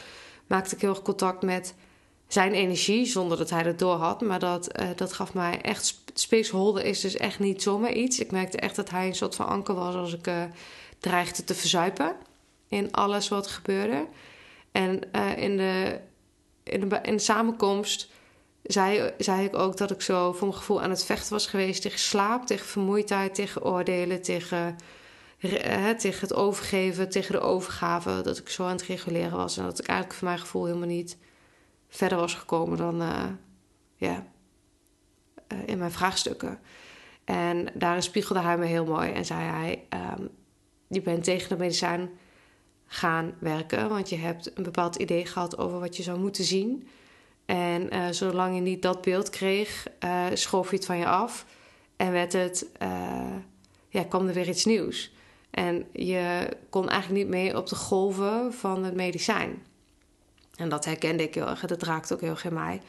[0.47, 1.73] maakte ik heel erg contact met
[2.34, 4.22] zijn energie, zonder dat hij het door had.
[4.22, 6.02] Maar dat, uh, dat gaf mij echt.
[6.13, 8.19] Spaceholder is dus echt niet zomaar iets.
[8.19, 10.43] Ik merkte echt dat hij een soort van anker was als ik uh,
[11.00, 12.15] dreigde te verzuipen
[12.67, 14.06] in alles wat gebeurde.
[14.72, 16.00] En in, de,
[16.63, 18.10] in, de, in de samenkomst
[18.63, 21.82] zei, zei ik ook dat ik zo voor mijn gevoel aan het vechten was geweest
[21.82, 24.76] tegen slaap, tegen vermoeidheid, tegen oordelen, tegen,
[25.98, 28.22] tegen het overgeven, tegen de overgave.
[28.24, 30.88] Dat ik zo aan het reguleren was en dat ik eigenlijk voor mijn gevoel helemaal
[30.88, 31.17] niet
[31.93, 33.01] verder was gekomen dan
[33.97, 34.17] uh,
[35.65, 36.60] in mijn vraagstukken.
[37.23, 40.29] En daarin spiegelde hij me heel mooi en zei hij: um,
[40.88, 42.10] Je bent tegen de medicijn
[42.86, 46.88] gaan werken, want je hebt een bepaald idee gehad over wat je zou moeten zien.
[47.45, 49.88] En uh, zolang je niet dat beeld kreeg,
[50.34, 51.45] schoof je het van je af.
[51.95, 52.69] En werd het,
[53.89, 55.12] ja, kwam er weer iets nieuws.
[55.51, 59.63] En je kon eigenlijk niet mee op de golven van het medicijn.
[60.56, 61.66] En dat herkende ik heel erg.
[61.66, 62.82] Dat raakte ook heel erg in mij.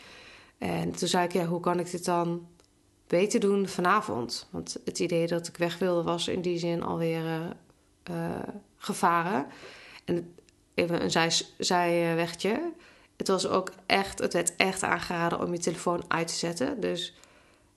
[0.59, 2.47] En toen zei ik, ja, hoe kan ik dit dan
[3.07, 4.49] beter doen vanavond?
[4.51, 7.57] Want het idee dat ik weg wilde was in die zin alweer
[8.77, 9.47] gevaren.
[10.05, 10.35] En
[10.75, 12.73] even een zij, zijwegje
[13.17, 16.81] het was ook echt, het werd echt aangeraden om je telefoon uit te zetten.
[16.81, 17.15] Dus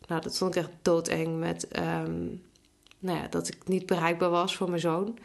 [0.08, 2.44] nou, dat vond ik echt doodeng met um,
[3.00, 5.18] nou ja, dat ik niet bereikbaar was voor mijn zoon.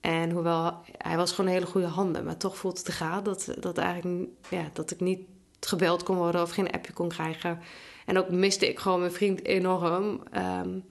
[0.00, 3.54] En hoewel hij was gewoon hele goede handen, maar toch voelde het te gaan dat,
[3.60, 5.20] dat, eigenlijk, ja, dat ik niet
[5.60, 7.60] gebeld kon worden of geen appje kon krijgen.
[8.06, 10.22] En ook miste ik gewoon mijn vriend enorm.
[10.36, 10.84] Um,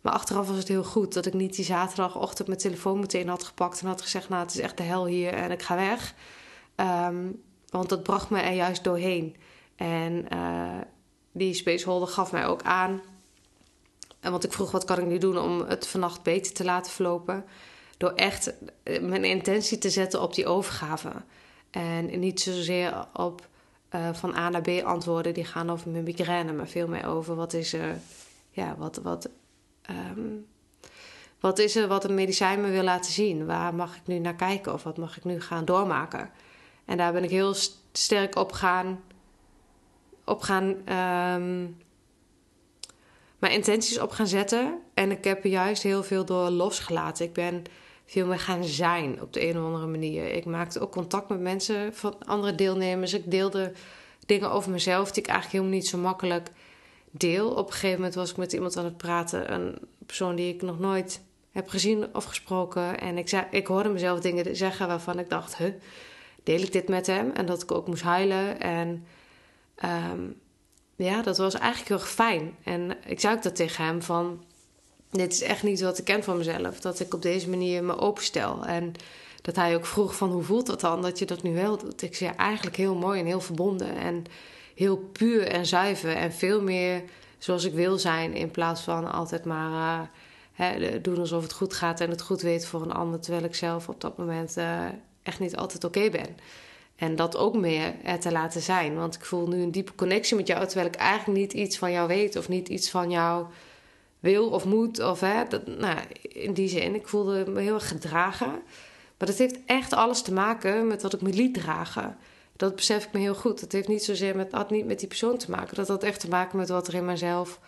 [0.00, 3.44] maar achteraf was het heel goed dat ik niet die zaterdagochtend mijn telefoon meteen had
[3.44, 6.14] gepakt en had gezegd: Nou, het is echt de hel hier en ik ga weg.
[6.76, 9.36] Um, want dat bracht me er juist doorheen.
[9.76, 10.80] En uh,
[11.32, 13.00] die spaceholder gaf mij ook aan.
[14.20, 16.92] En want ik vroeg, wat kan ik nu doen om het vannacht beter te laten
[16.92, 17.44] verlopen?
[17.96, 21.12] Door echt eh, mijn intentie te zetten op die overgave.
[21.70, 23.48] En niet zozeer op
[23.94, 27.34] uh, van A naar B antwoorden die gaan over mijn migraine, maar veel meer over
[27.34, 27.98] wat is er,
[28.50, 29.28] ja, wat, wat,
[29.90, 30.46] um,
[31.40, 33.46] wat is er wat een medicijn me wil laten zien?
[33.46, 36.30] Waar mag ik nu naar kijken of wat mag ik nu gaan doormaken?
[36.84, 37.54] En daar ben ik heel
[37.92, 39.02] sterk op gaan.
[40.24, 41.76] Op gaan um,
[43.38, 44.78] mijn intenties op gaan zetten.
[44.94, 47.24] En ik heb er juist heel veel door losgelaten.
[47.26, 47.64] Ik ben
[48.06, 50.32] veel meer gaan zijn op de een of andere manier.
[50.32, 53.14] Ik maakte ook contact met mensen van andere deelnemers.
[53.14, 53.72] Ik deelde
[54.26, 56.50] dingen over mezelf die ik eigenlijk helemaal niet zo makkelijk
[57.10, 57.50] deel.
[57.50, 59.52] Op een gegeven moment was ik met iemand aan het praten.
[59.52, 63.00] Een persoon die ik nog nooit heb gezien of gesproken.
[63.00, 65.56] En ik, zei, ik hoorde mezelf dingen zeggen waarvan ik dacht...
[65.56, 65.72] Huh,
[66.42, 67.30] deel ik dit met hem.
[67.30, 68.60] En dat ik ook moest huilen.
[68.60, 69.06] En
[69.84, 70.40] um,
[70.96, 72.56] ja, dat was eigenlijk heel fijn.
[72.64, 74.44] En ik zei ook dat tegen hem van...
[75.16, 76.80] Dit is echt niet wat ik ken van mezelf.
[76.80, 78.64] Dat ik op deze manier me openstel.
[78.64, 78.92] En
[79.42, 82.02] dat hij ook vroeg van hoe voelt dat dan dat je dat nu wel doet.
[82.02, 83.96] Ik zei eigenlijk heel mooi en heel verbonden.
[83.96, 84.24] En
[84.74, 86.16] heel puur en zuiver.
[86.16, 87.02] En veel meer
[87.38, 88.34] zoals ik wil zijn.
[88.34, 90.00] In plaats van altijd maar...
[90.00, 90.08] Uh,
[90.56, 93.20] Hè, doen alsof het goed gaat en het goed weet voor een ander.
[93.20, 94.84] Terwijl ik zelf op dat moment uh,
[95.22, 96.36] echt niet altijd oké ben.
[96.96, 98.96] En dat ook meer er te laten zijn.
[98.96, 101.92] Want ik voel nu een diepe connectie met jou, terwijl ik eigenlijk niet iets van
[101.92, 103.46] jou weet of niet iets van jou
[104.20, 105.00] wil of moet.
[105.02, 108.50] Of hè, dat, nou, in die zin, ik voelde me heel erg gedragen.
[109.18, 112.16] Maar dat heeft echt alles te maken met wat ik me liet dragen.
[112.56, 113.60] Dat besef ik me heel goed.
[113.60, 115.76] Dat heeft niet zozeer met, had niet met die persoon te maken.
[115.76, 117.60] Dat had echt te maken met wat er in mezelf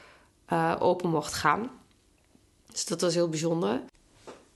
[0.52, 1.70] uh, open mocht gaan.
[2.72, 3.80] Dus dat was heel bijzonder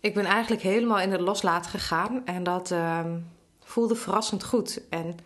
[0.03, 2.27] ik ben eigenlijk helemaal in het loslaten gegaan.
[2.27, 3.05] En dat uh,
[3.61, 4.81] voelde verrassend goed.
[4.89, 5.17] En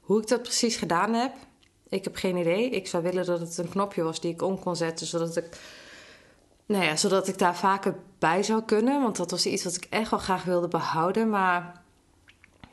[0.00, 1.32] Hoe ik dat precies gedaan heb,
[1.88, 2.70] ik heb geen idee.
[2.70, 5.60] Ik zou willen dat het een knopje was die ik om kon zetten, zodat ik,
[6.68, 9.02] nou ja, zodat ik daar vaker bij zou kunnen.
[9.02, 11.30] Want dat was iets wat ik echt wel graag wilde behouden.
[11.30, 11.82] Maar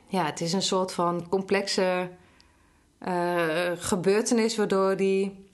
[0.06, 2.10] ja, het is een soort van complexe
[3.08, 5.48] uh, gebeurtenis waardoor die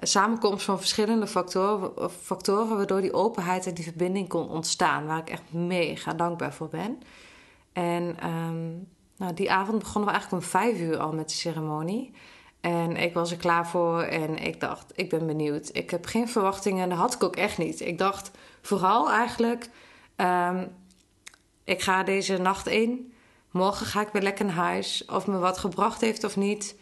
[0.00, 5.30] samenkomst van verschillende factoren, factoren, waardoor die openheid en die verbinding kon ontstaan, waar ik
[5.30, 6.98] echt mega dankbaar voor ben.
[7.72, 12.12] En um, nou, die avond begonnen we eigenlijk om vijf uur al met de ceremonie.
[12.64, 15.70] En ik was er klaar voor en ik dacht, ik ben benieuwd.
[15.72, 17.80] Ik heb geen verwachtingen en dat had ik ook echt niet.
[17.80, 18.30] Ik dacht
[18.62, 19.68] vooral eigenlijk,
[20.16, 20.68] um,
[21.64, 23.12] ik ga deze nacht in.
[23.50, 25.04] Morgen ga ik weer lekker naar huis.
[25.04, 26.76] Of me wat gebracht heeft of niet.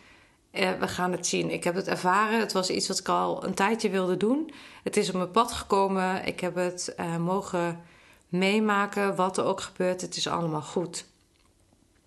[0.50, 1.50] Eh, we gaan het zien.
[1.50, 2.38] Ik heb het ervaren.
[2.38, 4.52] Het was iets wat ik al een tijdje wilde doen.
[4.82, 6.26] Het is op mijn pad gekomen.
[6.26, 7.80] Ik heb het uh, mogen
[8.28, 9.16] meemaken.
[9.16, 11.06] Wat er ook gebeurt, het is allemaal goed.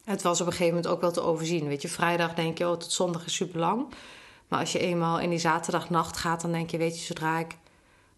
[0.06, 1.68] Het was op een gegeven moment ook wel te overzien.
[1.68, 3.94] Weet je, vrijdag denk je, oh, tot zondag is super lang.
[4.48, 7.58] Maar als je eenmaal in die zaterdagnacht gaat, dan denk je, weet je, zodra ik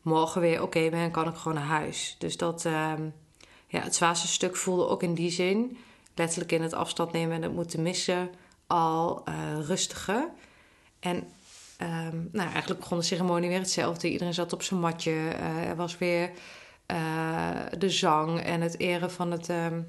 [0.01, 2.15] morgen weer oké ben, kan ik gewoon naar huis.
[2.19, 2.93] Dus dat, uh,
[3.67, 5.77] ja, het zwaarste stuk voelde ook in die zin,
[6.15, 8.29] letterlijk in het afstand nemen en het moeten missen,
[8.67, 10.29] al uh, rustiger.
[10.99, 11.15] En
[11.81, 14.11] um, nou, eigenlijk begon de ceremonie weer hetzelfde.
[14.11, 15.11] Iedereen zat op zijn matje.
[15.11, 16.31] Uh, er was weer
[16.91, 19.87] uh, de zang en het eren van het, um,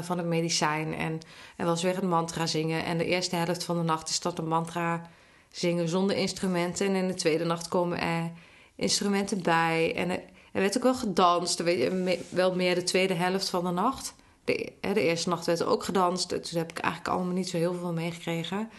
[0.00, 0.94] van het medicijn.
[0.94, 1.20] En
[1.56, 2.84] er was weer het mantra zingen.
[2.84, 5.10] En de eerste helft van de nacht is dat een mantra
[5.50, 6.86] zingen zonder instrumenten.
[6.86, 8.30] En in de tweede nacht komen er
[8.74, 9.94] instrumenten bij.
[9.96, 10.20] En er,
[10.52, 11.62] er werd ook wel gedanst.
[11.62, 15.60] Weet je, wel meer de tweede helft van de nacht de, de, eerste nacht werd
[15.60, 16.28] er ook gedanst.
[16.28, 18.70] Toen heb ik eigenlijk allemaal niet zo heel veel meegekregen.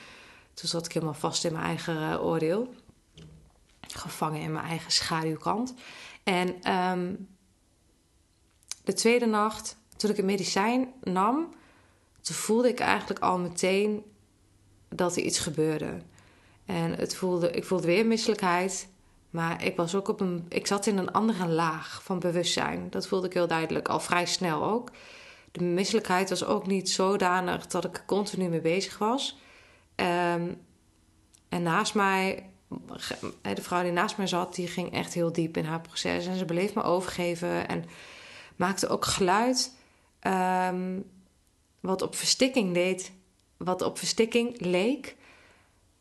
[0.53, 2.73] Toen zat ik helemaal vast in mijn eigen uh, oordeel.
[3.87, 5.73] Gevangen in mijn eigen schaduwkant.
[6.23, 7.27] En um,
[8.83, 11.53] de tweede nacht, toen ik het medicijn nam,
[12.21, 14.03] toen voelde ik eigenlijk al meteen
[14.89, 15.97] dat er iets gebeurde.
[16.65, 18.87] En het voelde, ik voelde weer misselijkheid.
[19.29, 22.87] Maar ik, was ook op een, ik zat in een andere laag van bewustzijn.
[22.89, 24.91] Dat voelde ik heel duidelijk, al vrij snel ook
[25.57, 29.37] de misselijkheid was ook niet zodanig dat ik continu mee bezig was.
[29.95, 30.61] Um,
[31.49, 32.49] en naast mij,
[33.41, 36.27] de vrouw die naast mij zat, die ging echt heel diep in haar proces.
[36.27, 37.85] En ze bleef me overgeven en
[38.55, 39.75] maakte ook geluid
[40.27, 41.05] um,
[41.79, 43.11] wat op verstikking deed.
[43.57, 45.15] Wat op verstikking leek.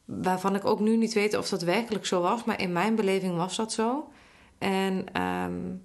[0.04, 2.44] Waarvan ik ook nu niet weet of dat werkelijk zo was.
[2.44, 4.08] Maar in mijn beleving was dat zo.
[4.58, 5.82] En um,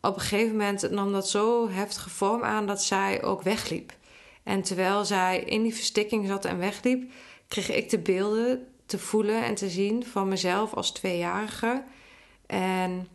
[0.00, 3.92] op een gegeven moment nam dat zo heftige vorm aan dat zij ook wegliep.
[4.42, 7.12] En terwijl zij in die verstikking zat en wegliep,
[7.48, 11.84] kreeg ik de beelden te voelen en te zien van mezelf als tweejarige.
[12.46, 13.08] En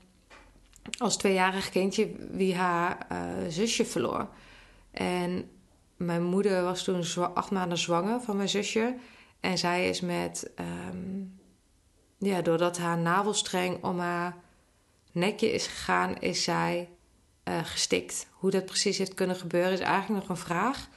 [0.97, 3.17] als tweejarig kindje wie haar uh,
[3.49, 4.27] zusje verloor.
[4.95, 5.49] En
[5.97, 8.95] mijn moeder was toen acht maanden zwanger van mijn zusje.
[9.39, 10.51] En zij is met,
[10.89, 11.39] um,
[12.17, 14.35] ja, doordat haar navelstreng om haar
[15.11, 16.89] nekje is gegaan, is zij
[17.43, 18.27] uh, gestikt.
[18.31, 20.87] Hoe dat precies heeft kunnen gebeuren is eigenlijk nog een vraag.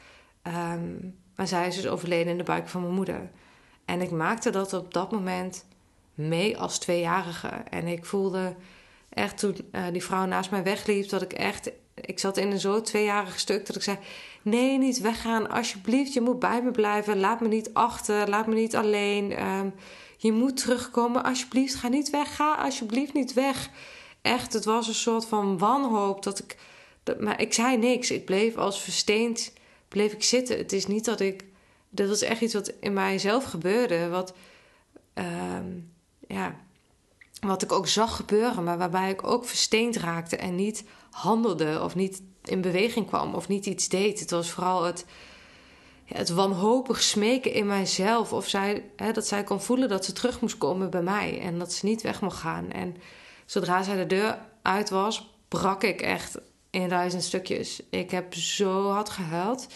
[0.42, 3.30] Um, maar zij is dus overleden in de buik van mijn moeder.
[3.84, 5.66] En ik maakte dat op dat moment
[6.14, 7.48] mee als tweejarige.
[7.48, 8.56] En ik voelde
[9.08, 11.70] echt toen uh, die vrouw naast mij wegliep, dat ik echt.
[12.00, 13.98] Ik zat in een zo tweejarig stuk dat ik zei:
[14.42, 16.12] Nee, niet weggaan, alsjeblieft.
[16.12, 17.20] Je moet bij me blijven.
[17.20, 18.28] Laat me niet achter.
[18.28, 19.44] Laat me niet alleen.
[19.46, 19.74] Um,
[20.16, 21.24] je moet terugkomen.
[21.24, 22.36] Alsjeblieft, ga niet weg.
[22.36, 23.70] Ga alsjeblieft niet weg
[24.22, 26.56] echt, het was een soort van wanhoop dat ik.
[27.02, 28.10] Dat, maar ik zei niks.
[28.10, 29.52] Ik bleef als versteend
[29.88, 30.58] bleef ik zitten.
[30.58, 31.44] Het is niet dat ik.
[31.90, 34.08] Dat was echt iets wat in mijzelf gebeurde.
[34.08, 34.34] Wat.
[35.14, 35.24] Uh,
[36.28, 36.54] ja.
[37.40, 40.84] Wat ik ook zag gebeuren, maar waarbij ik ook versteend raakte en niet
[41.18, 44.20] handelde of niet in beweging kwam of niet iets deed.
[44.20, 45.04] Het was vooral het,
[46.04, 48.32] het wanhopig smeken in mijzelf.
[48.32, 51.58] Of zij, hè, dat zij kon voelen dat ze terug moest komen bij mij en
[51.58, 52.70] dat ze niet weg mocht gaan.
[52.70, 52.96] En
[53.46, 56.38] zodra zij de deur uit was, brak ik echt
[56.70, 57.82] in duizend stukjes.
[57.90, 59.66] Ik heb zo hard gehuild.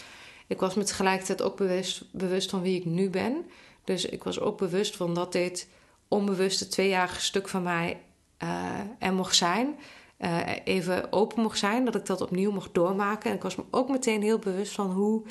[0.47, 3.45] Ik was me tegelijkertijd ook bewust, bewust van wie ik nu ben.
[3.83, 5.67] Dus ik was ook bewust van dat dit
[6.07, 8.01] onbewuste tweejarige stuk van mij
[8.43, 9.75] uh, er mocht zijn.
[10.23, 13.29] Uh, even open mocht zijn, dat ik dat opnieuw mocht doormaken.
[13.29, 15.23] En ik was me ook meteen heel bewust van hoe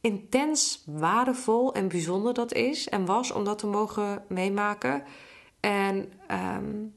[0.00, 5.02] intens waardevol en bijzonder dat is en was om dat te mogen meemaken.
[5.60, 6.12] En
[6.56, 6.94] um,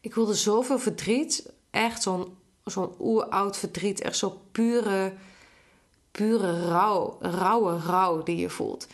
[0.00, 1.52] ik voelde zoveel verdriet.
[1.70, 4.00] Echt zo'n zo'n oeroud verdriet.
[4.00, 5.12] Echt zo pure,
[6.10, 7.16] pure rouw.
[7.20, 8.86] Rauwe rouw die je voelt.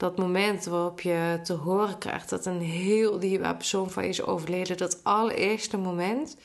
[0.00, 4.22] Dat moment waarop je te horen krijgt dat een heel dierbaar persoon van je is
[4.22, 4.76] overleden.
[4.76, 6.36] Dat allereerste moment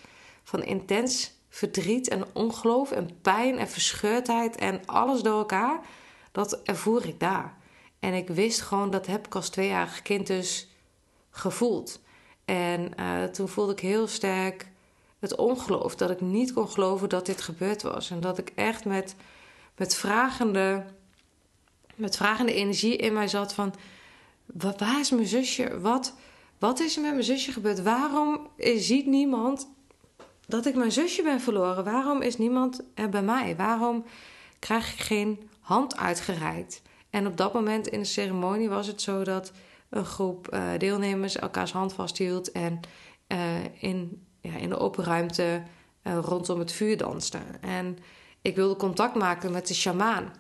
[0.43, 5.79] van intens verdriet en ongeloof en pijn en verscheurdheid en alles door elkaar.
[6.31, 7.57] dat ervoer ik daar.
[7.99, 10.69] En ik wist gewoon, dat heb ik als tweejarig kind dus
[11.29, 12.01] gevoeld.
[12.45, 14.67] En uh, toen voelde ik heel sterk
[15.19, 15.95] het ongeloof.
[15.95, 18.11] Dat ik niet kon geloven dat dit gebeurd was.
[18.11, 19.15] En dat ik echt met,
[19.75, 20.85] met, vragende,
[21.95, 23.73] met vragende energie in mij zat van...
[24.45, 25.79] Waar is mijn zusje?
[25.79, 26.13] Wat,
[26.59, 27.81] wat is er met mijn zusje gebeurd?
[27.81, 29.69] Waarom ziet niemand
[30.47, 31.83] dat ik mijn zusje ben verloren?
[31.83, 33.55] Waarom is niemand er bij mij?
[33.55, 34.05] Waarom
[34.59, 36.81] krijg ik geen hand uitgereikt?
[37.09, 39.51] En op dat moment in de ceremonie was het zo dat
[39.89, 42.79] een groep uh, deelnemers elkaars hand vasthield en
[43.27, 45.63] uh, in, ja, in de open ruimte
[46.03, 47.37] uh, rondom het vuur danste.
[47.61, 47.97] En
[48.41, 50.33] ik wilde contact maken met de shamaan,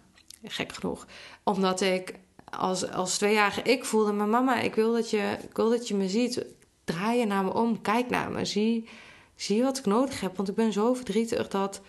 [0.49, 1.07] gek genoeg,
[1.43, 2.13] omdat ik
[2.57, 5.95] als, als tweejarige ik voelde, maar mama, ik wil dat je, ik wil dat je
[5.95, 6.45] me ziet.
[6.83, 8.89] Draai je naar me om, kijk naar me, zie,
[9.35, 10.35] zie wat ik nodig heb.
[10.35, 11.81] Want ik ben zo verdrietig dat,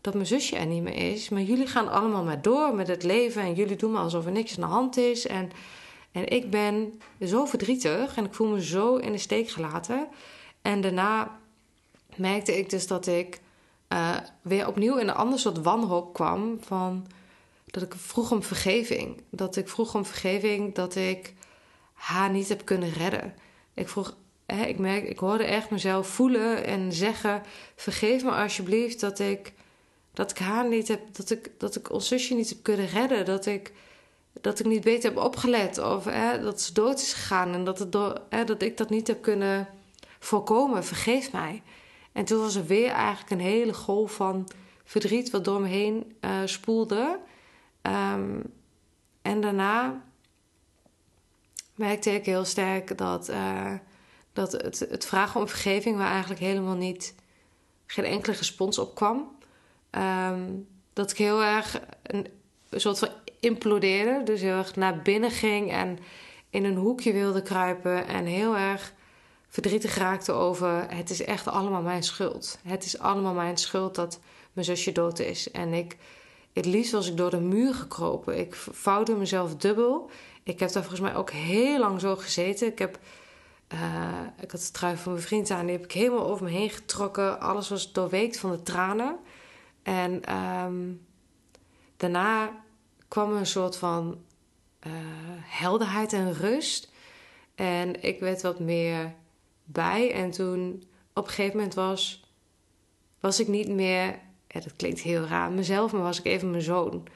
[0.00, 1.28] dat mijn zusje er niet meer is.
[1.28, 4.32] Maar jullie gaan allemaal maar door met het leven en jullie doen maar alsof er
[4.32, 5.26] niks aan de hand is.
[5.26, 5.50] En,
[6.12, 10.08] en ik ben zo verdrietig en ik voel me zo in de steek gelaten.
[10.62, 11.38] En daarna
[12.16, 13.40] merkte ik dus dat ik
[13.92, 17.06] uh, weer opnieuw in een ander soort wanhoop kwam van
[17.70, 19.22] dat ik vroeg om vergeving.
[19.30, 21.34] Dat ik vroeg om vergeving dat ik
[21.92, 23.34] haar niet heb kunnen redden.
[23.74, 27.42] Ik vroeg, hè, ik merk, ik hoorde echt mezelf voelen en zeggen:
[27.76, 29.52] vergeef me alsjeblieft dat ik,
[30.12, 33.24] dat ik haar niet heb, dat ik, dat ik ons zusje niet heb kunnen redden.
[33.24, 33.72] Dat ik,
[34.40, 37.78] dat ik niet beter heb opgelet of hè, dat ze dood is gegaan en dat,
[37.78, 37.96] het
[38.28, 39.68] hè, dat ik dat niet heb kunnen
[40.18, 40.84] voorkomen.
[40.84, 41.62] Vergeef mij.
[42.12, 44.48] En toen was er weer eigenlijk een hele golf van
[44.84, 47.18] verdriet wat door me heen uh, spoelde.
[47.88, 48.42] Um,
[49.22, 50.02] en daarna
[51.74, 53.72] merkte ik heel sterk dat, uh,
[54.32, 57.14] dat het, het, vragen om vergeving waar eigenlijk helemaal niet
[57.86, 59.36] geen enkele respons op kwam.
[59.90, 62.26] Um, dat ik heel erg een,
[62.68, 63.08] een, soort van
[63.40, 65.98] implodeerde, dus heel erg naar binnen ging en
[66.50, 68.92] in een hoekje wilde kruipen en heel erg
[69.48, 72.58] verdrietig raakte over het is echt allemaal mijn schuld.
[72.66, 74.20] Het is allemaal mijn schuld dat
[74.52, 75.96] mijn zusje dood is en ik
[76.58, 78.38] het liefst was ik door de muur gekropen.
[78.38, 80.10] Ik vouwde mezelf dubbel.
[80.42, 82.66] Ik heb daar volgens mij ook heel lang zo gezeten.
[82.66, 82.98] Ik heb...
[83.74, 85.66] Uh, ik had de trui van mijn vriend aan.
[85.66, 87.40] Die heb ik helemaal over me heen getrokken.
[87.40, 89.18] Alles was doorweekt van de tranen.
[89.82, 91.06] En um,
[91.96, 92.62] daarna
[93.08, 94.18] kwam een soort van
[94.86, 94.92] uh,
[95.42, 96.92] helderheid en rust.
[97.54, 99.14] En ik werd wat meer
[99.64, 100.12] bij.
[100.12, 100.82] En toen
[101.14, 102.24] op een gegeven moment was,
[103.20, 104.18] was ik niet meer
[104.48, 107.06] ja, dat klinkt heel raar, mezelf, maar was ik even mijn zoon.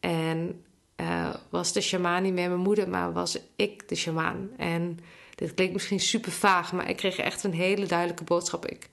[0.00, 0.64] En
[0.96, 4.50] uh, was de shamaan niet meer mijn moeder, maar was ik de shamaan.
[4.56, 4.98] En
[5.34, 8.66] dit klinkt misschien super vaag, maar ik kreeg echt een hele duidelijke boodschap.
[8.66, 8.88] Ik,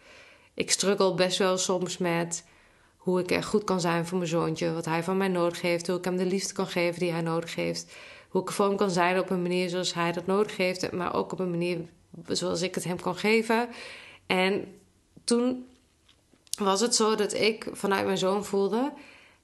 [0.53, 2.43] ik struggle best wel soms met
[2.97, 4.73] hoe ik er goed kan zijn voor mijn zoontje.
[4.73, 5.87] Wat hij van mij nodig heeft.
[5.87, 7.95] Hoe ik hem de liefde kan geven die hij nodig heeft.
[8.29, 10.91] Hoe ik voor hem kan zijn op een manier zoals hij dat nodig heeft.
[10.91, 11.79] Maar ook op een manier
[12.27, 13.69] zoals ik het hem kan geven.
[14.25, 14.65] En
[15.23, 15.65] toen
[16.59, 18.93] was het zo dat ik vanuit mijn zoon voelde: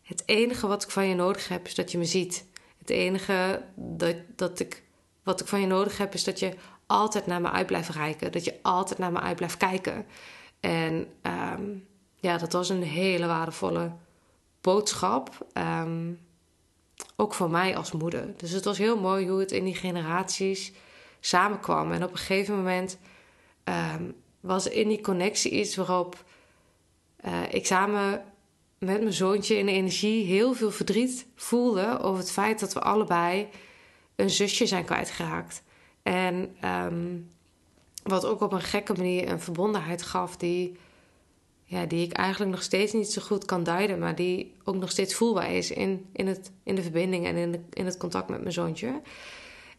[0.01, 2.45] het enige wat ik van je nodig heb is dat je me ziet.
[2.77, 4.83] Het enige dat, dat ik,
[5.23, 6.53] wat ik van je nodig heb is dat je
[6.85, 8.31] altijd naar me uit blijft reiken.
[8.31, 10.05] Dat je altijd naar me uit blijft kijken.
[10.59, 13.91] En um, ja, dat was een hele waardevolle
[14.61, 15.47] boodschap.
[15.53, 16.19] Um,
[17.15, 18.33] ook voor mij als moeder.
[18.37, 20.71] Dus het was heel mooi hoe het in die generaties
[21.19, 21.91] samenkwam.
[21.91, 22.97] En op een gegeven moment
[23.63, 26.23] um, was in die connectie iets waarop
[27.25, 28.23] uh, ik samen
[28.77, 32.79] met mijn zoontje in de energie heel veel verdriet voelde over het feit dat we
[32.79, 33.47] allebei
[34.15, 35.63] een zusje zijn kwijtgeraakt.
[36.03, 37.29] En um,
[38.03, 40.77] wat ook op een gekke manier een verbondenheid gaf die,
[41.63, 44.91] ja, die ik eigenlijk nog steeds niet zo goed kan duiden, maar die ook nog
[44.91, 48.41] steeds voelbaar is in, in, het, in de verbinding en in, in het contact met
[48.41, 49.01] mijn zoontje.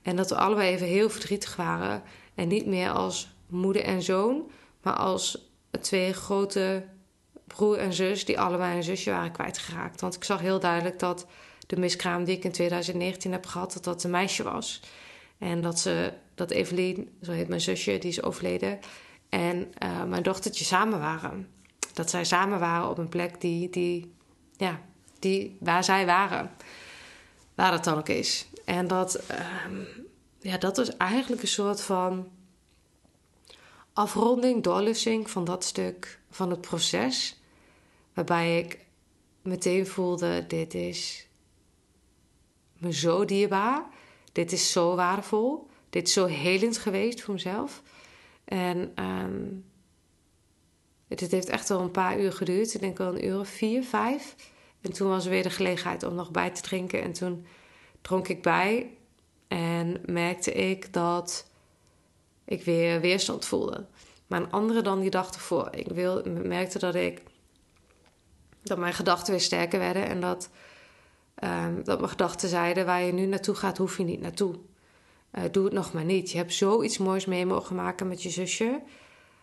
[0.02, 2.02] En dat we allebei even heel verdrietig waren.
[2.34, 4.50] En niet meer als moeder en zoon,
[4.82, 5.50] maar als
[5.80, 6.84] twee grote
[7.56, 10.00] broer en zus die allebei een zusje waren kwijtgeraakt.
[10.00, 11.26] Want ik zag heel duidelijk dat
[11.66, 14.80] de miskraam die ik in 2019 heb gehad, dat dat een meisje was.
[15.38, 18.78] En dat ze, dat Evelien, zo heet mijn zusje, die is overleden,
[19.28, 21.48] en uh, mijn dochtertje samen waren.
[21.94, 24.14] Dat zij samen waren op een plek die, die,
[24.56, 24.80] ja,
[25.18, 26.50] die, waar zij waren.
[27.54, 28.46] Waar het dan ook is.
[28.64, 29.76] En dat, uh,
[30.38, 32.28] ja, dat is eigenlijk een soort van
[33.92, 37.39] afronding, doorlussing van dat stuk van het proces.
[38.20, 38.78] Waarbij ik
[39.42, 41.28] meteen voelde: dit is
[42.78, 43.84] me zo dierbaar.
[44.32, 45.68] Dit is zo waardevol.
[45.90, 47.82] Dit is zo helend geweest voor mezelf.
[48.44, 49.64] En um,
[51.08, 52.74] het heeft echt wel een paar uur geduurd.
[52.74, 54.36] Ik denk wel een uur of vier, vijf.
[54.80, 57.02] En toen was er weer de gelegenheid om nog bij te drinken.
[57.02, 57.46] En toen
[58.00, 58.96] dronk ik bij
[59.48, 61.50] en merkte ik dat
[62.44, 63.86] ik weer weerstand voelde.
[64.26, 65.68] Maar een andere dan die dag ervoor.
[65.70, 67.22] Ik wil, merkte dat ik
[68.62, 70.50] dat mijn gedachten weer sterker werden en dat,
[71.44, 74.54] um, dat mijn gedachten zeiden: waar je nu naartoe gaat, hoef je niet naartoe.
[75.34, 76.30] Uh, doe het nog maar niet.
[76.30, 78.82] Je hebt zoiets moois mee mogen maken met je zusje.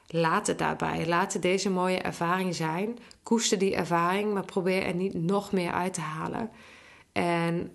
[0.08, 1.08] Laat het daarbij.
[1.08, 2.98] Laat deze mooie ervaring zijn.
[3.24, 6.50] Koester die ervaring, maar probeer er niet nog meer uit te halen.
[7.12, 7.72] En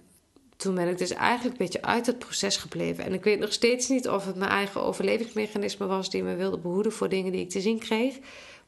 [0.57, 3.05] toen ben ik dus eigenlijk een beetje uit het proces gebleven.
[3.05, 6.59] En ik weet nog steeds niet of het mijn eigen overlevingsmechanisme was die me wilde
[6.59, 8.19] behoeden voor dingen die ik te zien kreeg.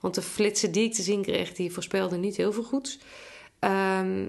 [0.05, 2.99] Want de flitsen die ik te zien kreeg, die voorspelden niet heel veel goeds.
[3.59, 4.27] Ehm,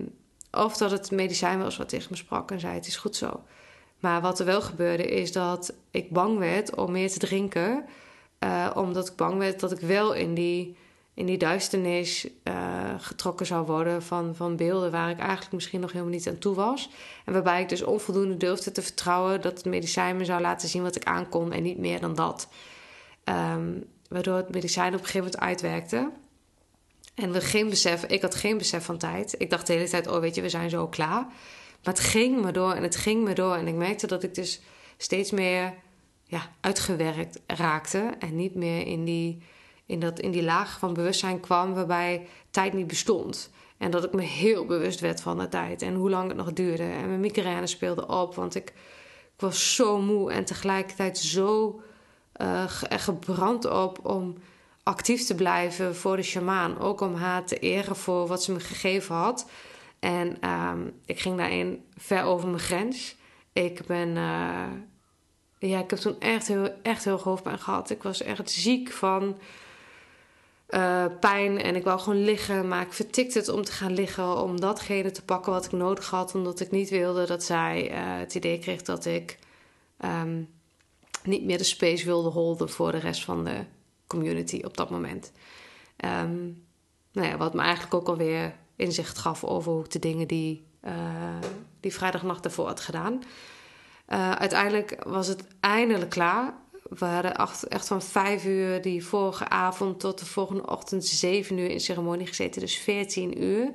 [0.51, 3.43] of dat het medicijn was wat tegen me sprak en zei: Het is goed zo.
[3.99, 7.85] Maar wat er wel gebeurde, is dat ik bang werd om meer te drinken.
[8.39, 10.75] Uh, omdat ik bang werd dat ik wel in die,
[11.13, 15.91] in die duisternis uh, getrokken zou worden van, van beelden waar ik eigenlijk misschien nog
[15.91, 16.89] helemaal niet aan toe was.
[17.25, 20.83] En waarbij ik dus onvoldoende durfde te vertrouwen dat het medicijn me zou laten zien
[20.83, 22.47] wat ik aankon en niet meer dan dat.
[23.23, 26.11] Um, waardoor het medicijn op een gegeven moment uitwerkte.
[27.15, 29.35] En geen besef, ik had geen besef van tijd.
[29.37, 31.25] Ik dacht de hele tijd, oh weet je, we zijn zo klaar.
[31.83, 33.55] Maar het ging me door en het ging me door.
[33.55, 34.61] En ik merkte dat ik dus
[34.97, 35.73] steeds meer
[36.23, 38.13] ja, uitgewerkt raakte.
[38.19, 39.43] En niet meer in die,
[39.85, 43.49] in, dat, in die laag van bewustzijn kwam waarbij tijd niet bestond.
[43.77, 46.53] En dat ik me heel bewust werd van de tijd en hoe lang het nog
[46.53, 46.83] duurde.
[46.83, 48.69] En mijn migraine speelde op, want ik,
[49.35, 51.81] ik was zo moe en tegelijkertijd zo
[52.41, 54.37] uh, gebrand op om
[54.83, 56.79] actief te blijven voor de shamaan.
[56.79, 59.49] Ook om haar te eren voor wat ze me gegeven had.
[59.99, 63.15] En um, ik ging daarin ver over mijn grens.
[63.53, 64.09] Ik ben.
[64.09, 64.63] Uh,
[65.59, 67.89] ja, ik heb toen echt heel, echt heel hoofdpijn gehad.
[67.89, 69.37] Ik was echt ziek van
[70.69, 72.67] uh, pijn en ik wou gewoon liggen.
[72.67, 76.09] Maar ik vertikte het om te gaan liggen, om datgene te pakken wat ik nodig
[76.09, 76.35] had.
[76.35, 79.37] Omdat ik niet wilde dat zij het idee kreeg dat ik
[79.99, 80.54] um,
[81.25, 83.65] niet meer de space wilde holden voor de rest van de
[84.07, 85.31] community op dat moment.
[86.05, 86.63] Um,
[87.11, 90.93] nou ja, wat me eigenlijk ook alweer inzicht gaf over hoe de dingen die, uh,
[91.79, 93.23] die vrijdagnacht ervoor had gedaan.
[94.09, 96.53] Uh, uiteindelijk was het eindelijk klaar.
[96.89, 97.35] We hadden
[97.69, 102.27] echt van vijf uur die vorige avond tot de volgende ochtend zeven uur in ceremonie
[102.27, 102.61] gezeten.
[102.61, 103.73] Dus veertien uur.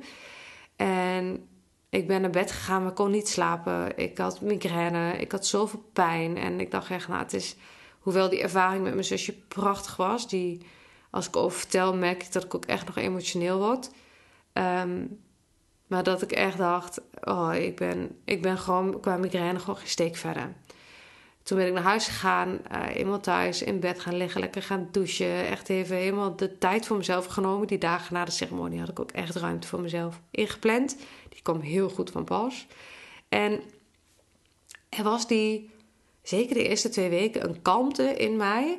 [0.76, 1.48] En
[1.90, 3.98] ik ben naar bed gegaan, maar kon niet slapen.
[3.98, 6.36] Ik had migraine, ik had zoveel pijn.
[6.36, 7.56] En ik dacht echt, nou, het is...
[8.00, 10.28] Hoewel die ervaring met mijn zusje prachtig was...
[10.28, 10.66] die,
[11.10, 13.90] als ik over vertel, merk ik dat ik ook echt nog emotioneel word.
[14.52, 15.20] Um,
[15.86, 19.88] maar dat ik echt dacht, oh, ik ben, ik ben gewoon qua migraine gewoon geen
[19.88, 20.52] steek verder.
[21.42, 24.88] Toen ben ik naar huis gegaan, uh, eenmaal thuis, in bed gaan liggen, lekker gaan
[24.90, 25.46] douchen.
[25.46, 27.66] Echt even helemaal de tijd voor mezelf genomen.
[27.66, 30.96] Die dagen na de ceremonie had ik ook echt ruimte voor mezelf ingepland.
[31.28, 32.66] Die kwam heel goed van pas.
[33.28, 33.60] En
[34.88, 35.70] er was die,
[36.22, 38.78] zeker de eerste twee weken, een kalmte in mij.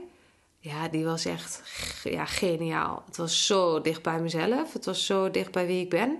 [0.59, 1.61] Ja, die was echt
[2.03, 3.03] ja, geniaal.
[3.05, 4.73] Het was zo dicht bij mezelf.
[4.73, 6.19] Het was zo dicht bij wie ik ben.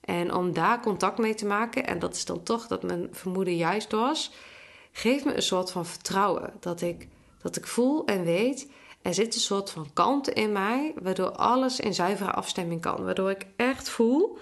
[0.00, 3.56] En om daar contact mee te maken, en dat is dan toch dat mijn vermoeden
[3.56, 4.32] juist was,
[4.92, 6.52] geeft me een soort van vertrouwen.
[6.60, 7.08] Dat ik,
[7.42, 8.68] dat ik voel en weet,
[9.02, 13.04] er zit een soort van kalmte in mij, waardoor alles in zuivere afstemming kan.
[13.04, 14.38] Waardoor ik echt voel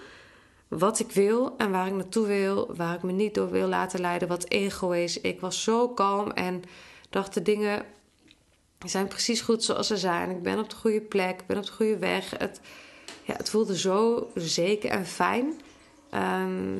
[0.67, 3.99] wat ik wil en waar ik naartoe wil, waar ik me niet door wil laten
[3.99, 5.21] leiden, wat ego is.
[5.21, 6.63] Ik was zo kalm en
[7.09, 7.85] dacht de dingen
[8.85, 10.29] zijn precies goed zoals ze zijn.
[10.29, 12.29] Ik ben op de goede plek, ik ben op de goede weg.
[12.37, 12.59] Het,
[13.23, 15.61] ja, het voelde zo zeker en fijn.
[16.09, 16.79] Ehm,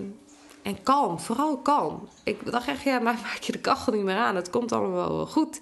[0.67, 2.07] en kalm, vooral kalm.
[2.23, 4.35] Ik dacht echt, ja, maar maak je de kachel niet meer aan.
[4.35, 5.61] Het komt allemaal wel goed.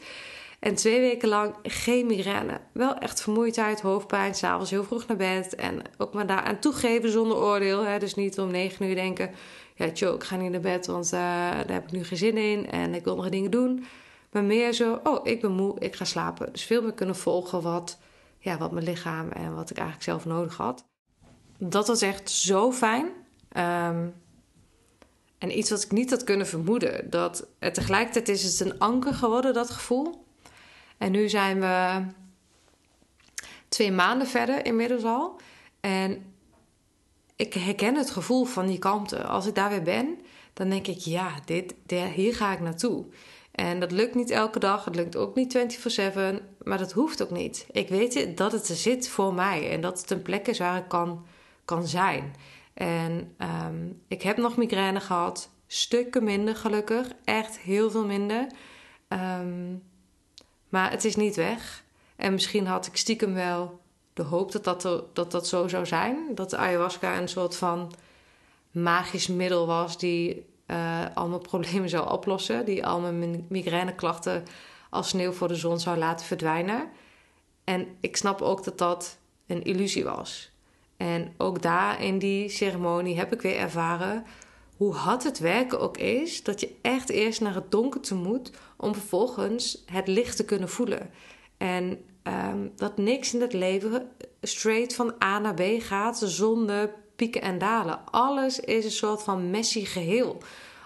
[0.59, 2.59] En twee weken lang geen migraine.
[2.71, 5.55] Wel echt vermoeidheid, hoofdpijn, s'avonds heel vroeg naar bed.
[5.55, 7.83] En ook maar daar aan toegeven zonder oordeel.
[7.83, 7.99] Hè?
[7.99, 9.31] Dus niet om negen uur denken...
[9.77, 12.37] Ja, Joe, ik ga niet naar bed, want uh, daar heb ik nu geen zin
[12.37, 12.69] in.
[12.69, 13.85] En ik wil nog dingen doen.
[14.31, 16.51] Maar meer zo, oh, ik ben moe, ik ga slapen.
[16.51, 17.97] Dus veel meer kunnen volgen wat,
[18.39, 20.85] ja, wat mijn lichaam en wat ik eigenlijk zelf nodig had.
[21.57, 23.05] Dat was echt zo fijn.
[23.57, 24.13] Um,
[25.45, 27.09] en iets wat ik niet had kunnen vermoeden.
[27.09, 30.25] Dat het tegelijkertijd is het een anker geworden, dat gevoel.
[30.97, 32.03] En nu zijn we
[33.67, 35.39] twee maanden verder inmiddels al.
[35.79, 36.33] En
[37.35, 39.23] ik herken het gevoel van die kalmte.
[39.23, 40.19] Als ik daar weer ben,
[40.53, 41.75] dan denk ik, ja, dit,
[42.13, 43.05] hier ga ik naartoe.
[43.51, 46.11] En dat lukt niet elke dag, het lukt ook niet 24/7,
[46.63, 47.65] maar dat hoeft ook niet.
[47.71, 50.77] Ik weet dat het er zit voor mij en dat het een plek is waar
[50.77, 51.25] ik kan,
[51.65, 52.33] kan zijn.
[52.75, 58.47] En um, ik heb nog migraine gehad, stukken minder gelukkig, echt heel veel minder.
[59.09, 59.83] Um,
[60.69, 61.83] maar het is niet weg.
[62.15, 63.79] En misschien had ik stiekem wel
[64.13, 66.17] de hoop dat dat, dat, dat zo zou zijn.
[66.35, 67.93] Dat de ayahuasca een soort van
[68.71, 72.65] magisch middel was die uh, al mijn problemen zou oplossen.
[72.65, 74.43] Die al mijn migraineklachten
[74.89, 76.89] als sneeuw voor de zon zou laten verdwijnen.
[77.63, 79.17] En ik snap ook dat dat
[79.47, 80.51] een illusie was.
[80.97, 84.25] En ook daar in die ceremonie heb ik weer ervaren
[84.77, 88.93] hoe hard het werken ook is, dat je echt eerst naar het donker moet om
[88.93, 91.09] vervolgens het licht te kunnen voelen.
[91.57, 94.09] En um, dat niks in het leven
[94.41, 97.99] straight van A naar B gaat zonder pieken en dalen.
[98.11, 100.37] Alles is een soort van messy geheel.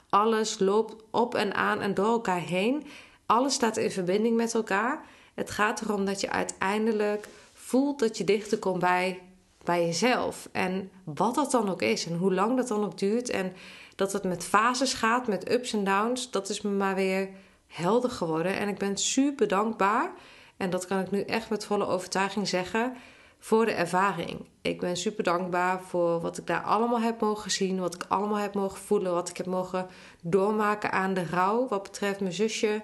[0.09, 2.85] Alles loopt op en aan en door elkaar heen.
[3.25, 5.05] Alles staat in verbinding met elkaar.
[5.33, 9.19] Het gaat erom dat je uiteindelijk voelt dat je dichter komt bij,
[9.63, 10.49] bij jezelf.
[10.51, 13.29] En wat dat dan ook is en hoe lang dat dan ook duurt.
[13.29, 13.53] En
[13.95, 16.31] dat het met fases gaat, met ups en downs.
[16.31, 17.29] Dat is me maar weer
[17.67, 18.57] helder geworden.
[18.57, 20.11] En ik ben super dankbaar.
[20.57, 22.93] En dat kan ik nu echt met volle overtuiging zeggen
[23.39, 24.45] voor de ervaring.
[24.61, 28.37] Ik ben super dankbaar voor wat ik daar allemaal heb mogen zien, wat ik allemaal
[28.37, 29.87] heb mogen voelen, wat ik heb mogen
[30.21, 32.81] doormaken aan de rouw wat betreft mijn zusje.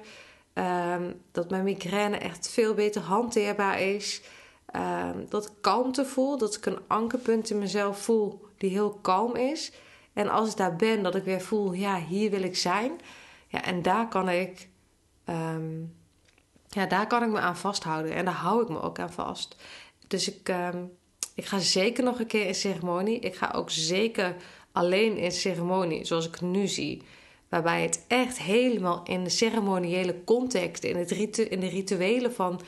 [0.53, 4.21] Ehm, dat mijn migraine echt veel beter hanteerbaar is.
[4.75, 9.71] Ehm, dat kalmte voel, dat ik een ankerpunt in mezelf voel die heel kalm is.
[10.13, 12.91] En als ik daar ben, dat ik weer voel, ja, hier wil ik zijn.
[13.47, 14.69] Ja, en daar kan ik,
[15.25, 15.79] ehm,
[16.69, 18.13] ja, daar kan ik me aan vasthouden.
[18.13, 19.55] En daar hou ik me ook aan vast.
[20.07, 20.83] Dus ik, ehm,
[21.35, 23.19] ik ga zeker nog een keer in ceremonie.
[23.19, 24.35] Ik ga ook zeker
[24.71, 27.01] alleen in ceremonie, zoals ik nu zie.
[27.49, 32.61] Waarbij het echt helemaal in de ceremoniële context, in, het ritu in de rituelen van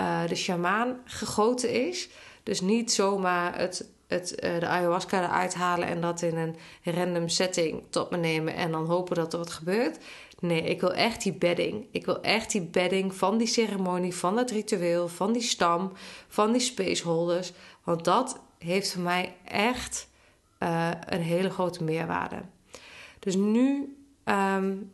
[0.00, 2.08] uh, de shamaan gegoten is.
[2.42, 7.28] Dus niet zomaar het, het, uh, de ayahuasca eruit halen en dat in een random
[7.28, 9.98] setting tot me nemen en dan hopen dat er wat gebeurt.
[10.40, 11.86] Nee, ik wil echt die bedding.
[11.90, 15.92] Ik wil echt die bedding van die ceremonie, van dat ritueel, van die stam,
[16.28, 17.52] van die spaceholders.
[17.84, 20.08] Want dat heeft voor mij echt
[20.62, 22.42] uh, een hele grote meerwaarde.
[23.18, 24.92] Dus nu, um,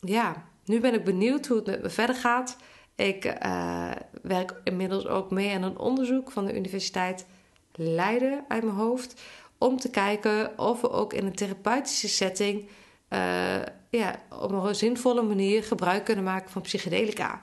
[0.00, 2.56] ja, nu ben ik benieuwd hoe het met me verder gaat.
[2.98, 3.90] Ik uh,
[4.22, 7.26] werk inmiddels ook mee aan een onderzoek van de Universiteit
[7.72, 9.20] Leiden uit mijn hoofd.
[9.58, 12.68] Om te kijken of we ook in een therapeutische setting
[13.10, 13.56] uh,
[13.90, 17.38] ja, op een zinvolle manier gebruik kunnen maken van psychedelica.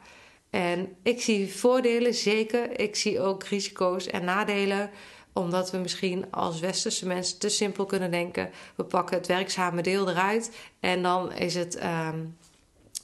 [0.50, 2.80] En ik zie voordelen zeker.
[2.80, 4.90] Ik zie ook risico's en nadelen
[5.34, 8.50] omdat we misschien als westerse mensen te simpel kunnen denken.
[8.76, 12.38] We pakken het werkzame deel eruit en dan is het, um,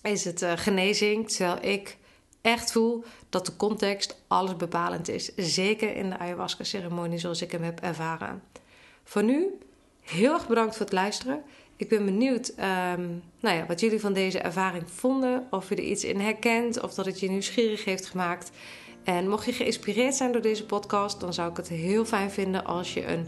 [0.02, 1.30] is het uh, genezing.
[1.30, 1.97] Terwijl ik
[2.41, 5.35] echt voel dat de context alles bepalend is.
[5.35, 8.41] Zeker in de ayahuasca-ceremonie zoals ik hem heb ervaren.
[9.03, 9.47] Voor nu,
[10.01, 11.43] heel erg bedankt voor het luisteren.
[11.75, 15.47] Ik ben benieuwd um, nou ja, wat jullie van deze ervaring vonden.
[15.49, 18.51] Of je er iets in herkent of dat het je nieuwsgierig heeft gemaakt.
[19.03, 22.65] En mocht je geïnspireerd zijn door deze podcast, dan zou ik het heel fijn vinden
[22.65, 23.27] als je een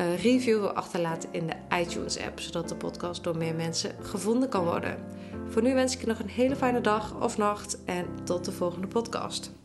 [0.00, 4.64] uh, review wil achterlaten in de iTunes-app, zodat de podcast door meer mensen gevonden kan
[4.64, 4.98] worden.
[5.48, 8.52] Voor nu wens ik je nog een hele fijne dag of nacht en tot de
[8.52, 9.57] volgende podcast.